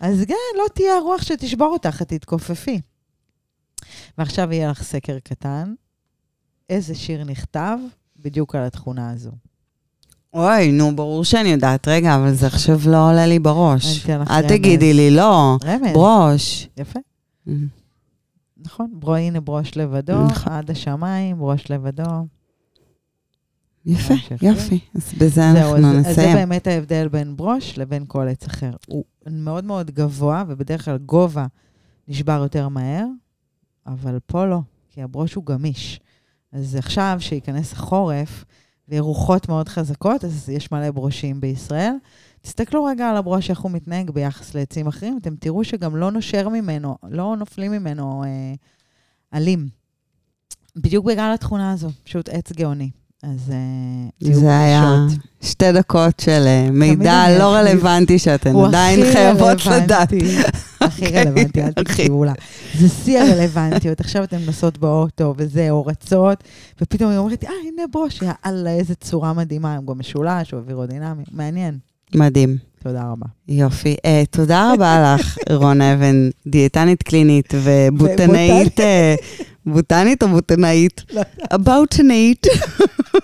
אז 0.00 0.20
גם 0.20 0.36
לא 0.58 0.64
תהיה 0.74 0.96
הרוח 0.96 1.22
שתשבור 1.22 1.68
אותך, 1.72 2.02
את 2.02 2.08
תתכופפי. 2.08 2.80
ועכשיו 4.18 4.52
יהיה 4.52 4.70
לך 4.70 4.82
סקר 4.82 5.18
קטן, 5.18 5.74
איזה 6.70 6.94
שיר 6.94 7.24
נכתב 7.24 7.78
בדיוק 8.16 8.54
על 8.54 8.62
התכונה 8.62 9.10
הזו. 9.10 9.30
אוי, 10.34 10.72
נו, 10.72 10.96
ברור 10.96 11.24
שאני 11.24 11.48
יודעת. 11.48 11.88
רגע, 11.88 12.16
אבל 12.16 12.34
זה 12.34 12.46
עכשיו 12.46 12.78
לא 12.86 13.08
עולה 13.10 13.26
לי 13.26 13.38
בראש. 13.38 14.06
אל. 14.08 14.48
תגידי 14.48 14.94
לי, 14.94 15.10
לא. 15.10 15.56
רמז. 15.64 15.92
ברוש. 15.92 16.68
יפה, 16.76 17.00
נכון. 18.56 18.90
ברו, 18.92 19.14
הנה 19.14 19.40
ברוש 19.40 19.76
לבדו, 19.76 20.24
נכון. 20.24 20.52
עד 20.52 20.70
השמיים, 20.70 21.38
ברוש 21.38 21.70
לבדו. 21.70 22.26
יפה. 23.86 24.14
יופי. 24.42 24.78
אז 24.94 25.12
בזה 25.18 25.50
אנחנו 25.50 25.76
אז, 25.76 25.84
אז 25.84 26.04
זה 26.04 26.10
נסיים. 26.10 26.36
באמת 26.36 26.66
ההבדל 26.66 27.08
בין 27.08 27.36
ברוש 27.36 27.78
לבין 27.78 28.04
כל 28.08 28.28
עץ 28.28 28.46
אחר. 28.46 28.70
הוא 28.86 29.04
מאוד 29.26 29.64
מאוד 29.64 29.90
גבוה, 29.90 30.44
ובדרך 30.48 30.84
כלל 30.84 30.98
גובה 30.98 31.46
נשבר 32.08 32.40
יותר 32.42 32.68
מהר, 32.68 33.06
אבל 33.86 34.18
פה 34.26 34.46
לא, 34.46 34.60
כי 34.90 35.02
הברוש 35.02 35.34
הוא 35.34 35.44
גמיש. 35.46 36.00
אז 36.52 36.76
עכשיו, 36.76 37.16
שייכנס 37.20 37.72
החורף, 37.72 38.44
ויהיה 38.88 39.02
רוחות 39.02 39.48
מאוד 39.48 39.68
חזקות, 39.68 40.24
אז 40.24 40.48
יש 40.48 40.72
מלא 40.72 40.90
ברושים 40.90 41.40
בישראל. 41.40 41.94
תסתכלו 42.42 42.84
רגע 42.84 43.10
על 43.10 43.16
הברוש, 43.16 43.50
איך 43.50 43.60
הוא 43.60 43.70
מתנהג 43.70 44.10
ביחס 44.10 44.54
לעצים 44.54 44.86
אחרים, 44.86 45.18
אתם 45.22 45.36
תראו 45.36 45.64
שגם 45.64 45.96
לא 45.96 46.10
נושר 46.10 46.48
ממנו, 46.48 46.96
לא 47.02 47.36
נופלים 47.38 47.72
ממנו 47.72 48.24
אה, 48.24 48.54
עלים. 49.30 49.68
בדיוק 50.76 51.06
בגלל 51.06 51.32
התכונה 51.34 51.72
הזו, 51.72 51.88
פשוט 52.04 52.28
עץ 52.28 52.52
גאוני. 52.52 52.90
אז 53.24 53.50
אה, 53.50 54.08
תהיו 54.18 54.34
זה 54.34 54.58
היה. 54.58 55.06
שתי 55.42 55.72
דקות 55.72 56.20
של 56.20 56.42
אה, 56.46 56.68
מידע 56.70 57.38
לא. 57.38 57.54
רלוונטי 57.54 58.18
שאתן 58.18 58.56
עדיין 58.56 59.00
חייבות. 59.12 59.66
לדעת. 59.66 60.12
הכי 60.80 61.06
רלוונטי, 61.06 61.62
אל. 61.62 61.72
תקשיבו 61.84 62.24
לה. 62.24 62.32
זה 62.78 62.88
שיא 62.88 63.20
הרלוונטיות. 63.20 64.00
עכשיו 64.00 64.24
אתן 64.24 64.38
נוסעות 64.46 64.78
באוטו 64.78 65.34
וזה, 65.36 65.70
או 65.70 65.86
רצות, 65.86 66.44
ופתאום 66.80 67.10
היא 67.10 67.18
אומרת, 67.18 67.44
אה, 67.44 67.50
הנה 67.68 67.82
ברוש, 67.92 68.20
יאללה, 68.22 68.70
איזה 68.70 68.94
צורה 68.94 69.32
מדהימה, 69.32 69.76
הוא 69.76 69.86
גם 69.86 69.98
משולש, 69.98 70.50
הוא 70.50 70.60
אווירודינמי, 70.60 71.24
מעניין. 71.32 71.78
מדהים. 72.14 72.56
תודה 72.82 73.02
רבה. 73.12 73.26
יופי. 73.48 73.96
אה, 74.04 74.22
תודה 74.30 74.72
רבה 74.72 75.14
לך, 75.14 75.38
רון 75.50 75.80
אבן, 75.80 76.28
דיאטנית 76.46 77.02
קלינית 77.02 77.54
ובוטנאית, 77.62 78.80
בוטנית 79.66 80.22
או 80.22 80.28
בוטנאית? 80.28 81.02
הבוטנית. 81.50 82.46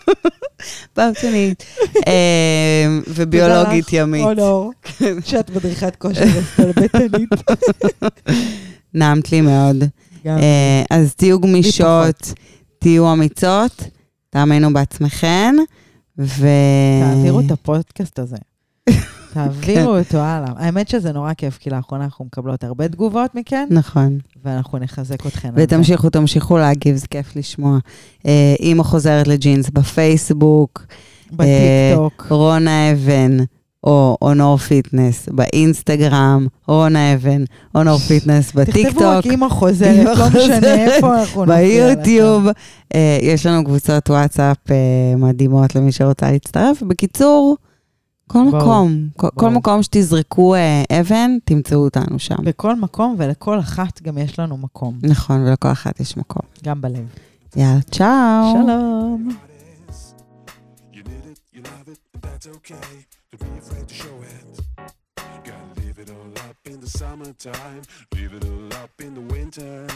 בוטנית. 0.97 1.65
אה, 2.07 2.99
וביולוגית 3.09 3.93
ימית. 3.93 4.25
אונור, 4.25 4.73
שאת 5.25 5.51
מדריכת 5.51 5.97
כושר 5.97 6.25
הסתלבטנית. 6.25 7.31
נעמת 8.95 9.33
לי 9.33 9.41
מאוד. 9.41 9.85
אה, 10.27 10.83
אז 10.91 11.15
תהיו 11.15 11.41
גמישות, 11.41 12.33
תהיו 12.79 13.13
אמיצות, 13.13 13.85
תאמינו 14.31 14.73
בעצמכן, 14.73 15.55
ו... 16.19 16.47
תעבירו 17.01 17.41
את 17.41 17.51
הפודקאסט 17.51 18.19
הזה. 18.19 18.37
תעבירו 19.35 19.99
אותו 19.99 20.19
הלאה. 20.19 20.53
האמת 20.57 20.89
שזה 20.89 21.13
נורא 21.13 21.35
כיף, 21.35 21.59
כי 21.59 21.71
לאחרונה 21.71 22.05
אנחנו 22.05 22.25
מקבלות 22.25 22.65
הרבה 22.65 22.89
תגובות 22.89 23.35
מכן, 23.35 23.69
נכון. 23.71 24.19
ואנחנו 24.45 24.79
נחזק 24.79 25.27
אתכן. 25.27 25.51
ותמשיכו, 25.55 26.11
תמשיכו 26.11 26.59
להגיב, 26.59 26.97
זה 26.97 27.07
כיף 27.07 27.37
לשמוע. 27.37 27.79
אה, 28.27 28.55
אימא 28.61 28.83
חוזרת 28.83 29.29
לג'ינס 29.29 29.71
בפייסבוק, 29.71 30.87
בטיקטוק. 31.33 32.27
רונה 32.31 32.93
אבן, 32.93 33.37
או 33.85 34.17
Honor 34.23 34.57
Fitness 34.57 35.29
באינסטגרם, 35.29 36.47
רונה 36.69 37.15
אבן, 37.15 37.45
Honor 37.75 37.99
Fitness 37.99 38.47
תכתבו 38.47 38.61
בטיקטוק, 38.63 39.03
רק 39.03 39.27
אימא 39.27 39.49
חוזרת, 39.49 40.19
לא 40.19 40.29
משנה 40.29 40.75
איפה 40.75 41.21
אנחנו 41.21 41.45
נופיע. 41.45 41.61
ביוטיוב. 41.61 42.47
אה, 42.95 43.19
יש 43.23 43.47
לנו 43.47 43.65
קבוצות 43.65 44.11
וואטסאפ 44.11 44.57
אה, 44.71 44.77
מדהימות 45.17 45.75
למי 45.75 45.93
שרוצה 45.93 46.31
להצטרף. 46.31 46.83
בקיצור, 46.83 47.57
כל 48.33 48.39
בואו, 48.51 48.59
מקום, 48.63 49.09
כל- 49.17 49.29
כל. 49.35 49.51
מקום 49.51 49.83
שתזרקו 49.83 50.55
אה, 50.55 50.83
אבן, 51.01 51.31
תמצאו 51.45 51.79
אותנו 51.85 52.19
שם. 52.19 52.35
בכל 52.45 52.77
מקום 52.77 53.15
ולכל 53.19 53.59
אחת 53.61 54.03
גם 54.03 54.19
יש 54.19 54.39
לנו 54.39 54.57
מקום, 54.57 54.99
נכון, 55.03 55.41
ולכל 55.47 55.69
אחת 55.69 56.01
יש 56.01 56.17
מקום. 56.17 56.43
גם 56.65 56.81
בלב. 56.81 57.07
יאללה, 57.57 57.81
צ'או. 57.91 58.53
שלום. 58.65 59.29
You 60.93 60.97
need 60.97 60.99
it, 61.33 61.57
you 61.57 61.63
love 61.63 61.89
it, 61.93 61.99
and 62.15 62.23
that's 62.23 62.47
okay. 62.47 62.87
Don't 63.33 63.41
be 63.41 63.59
afraid 63.59 63.89
to 63.89 63.95
show 63.95 64.17
it. 64.23 64.61
summertime. 66.91 67.83
Leave 68.15 68.35
it 68.35 68.45
all 68.45 68.75
up 68.83 68.91
in 68.99 69.15
the 69.15 69.21
winter. 69.21 69.87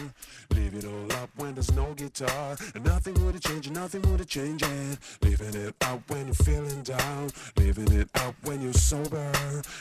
Leave 0.54 0.74
it 0.74 0.84
all 0.84 1.12
up 1.22 1.30
when 1.36 1.54
there's 1.54 1.72
no 1.72 1.92
guitar. 1.94 2.56
And 2.74 2.84
nothing 2.84 3.14
would 3.24 3.34
have 3.34 3.42
changed, 3.42 3.72
nothing 3.72 4.02
would 4.02 4.20
have 4.20 4.28
changed 4.28 4.64
it. 4.64 4.98
Leaving 5.22 5.54
it 5.54 5.74
up 5.82 6.00
when 6.08 6.26
you're 6.26 6.34
feeling 6.34 6.82
down. 6.82 7.30
Leaving 7.56 7.92
it 7.92 8.08
up 8.14 8.34
when 8.44 8.60
you're 8.60 8.72
sober. 8.72 9.32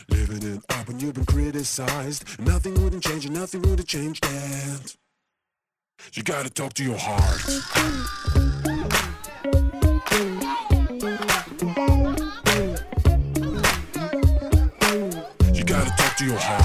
Leaving 0.10 0.44
it 0.44 0.62
up 0.70 0.88
when 0.88 1.00
you've 1.00 1.14
been 1.14 1.26
criticized. 1.26 2.24
And 2.38 2.48
nothing 2.48 2.74
wouldn't 2.84 3.04
change, 3.04 3.30
nothing 3.30 3.62
would 3.64 3.80
have 3.80 3.88
changed 3.88 4.26
it. 4.26 4.98
You 6.14 6.24
gotta 6.24 6.50
talk 6.50 6.74
to 6.74 6.84
your 6.84 6.98
heart. 6.98 7.42
You 15.54 15.64
gotta 15.64 15.92
talk 15.98 16.18
to 16.18 16.26
your 16.26 16.40
heart. 16.40 16.63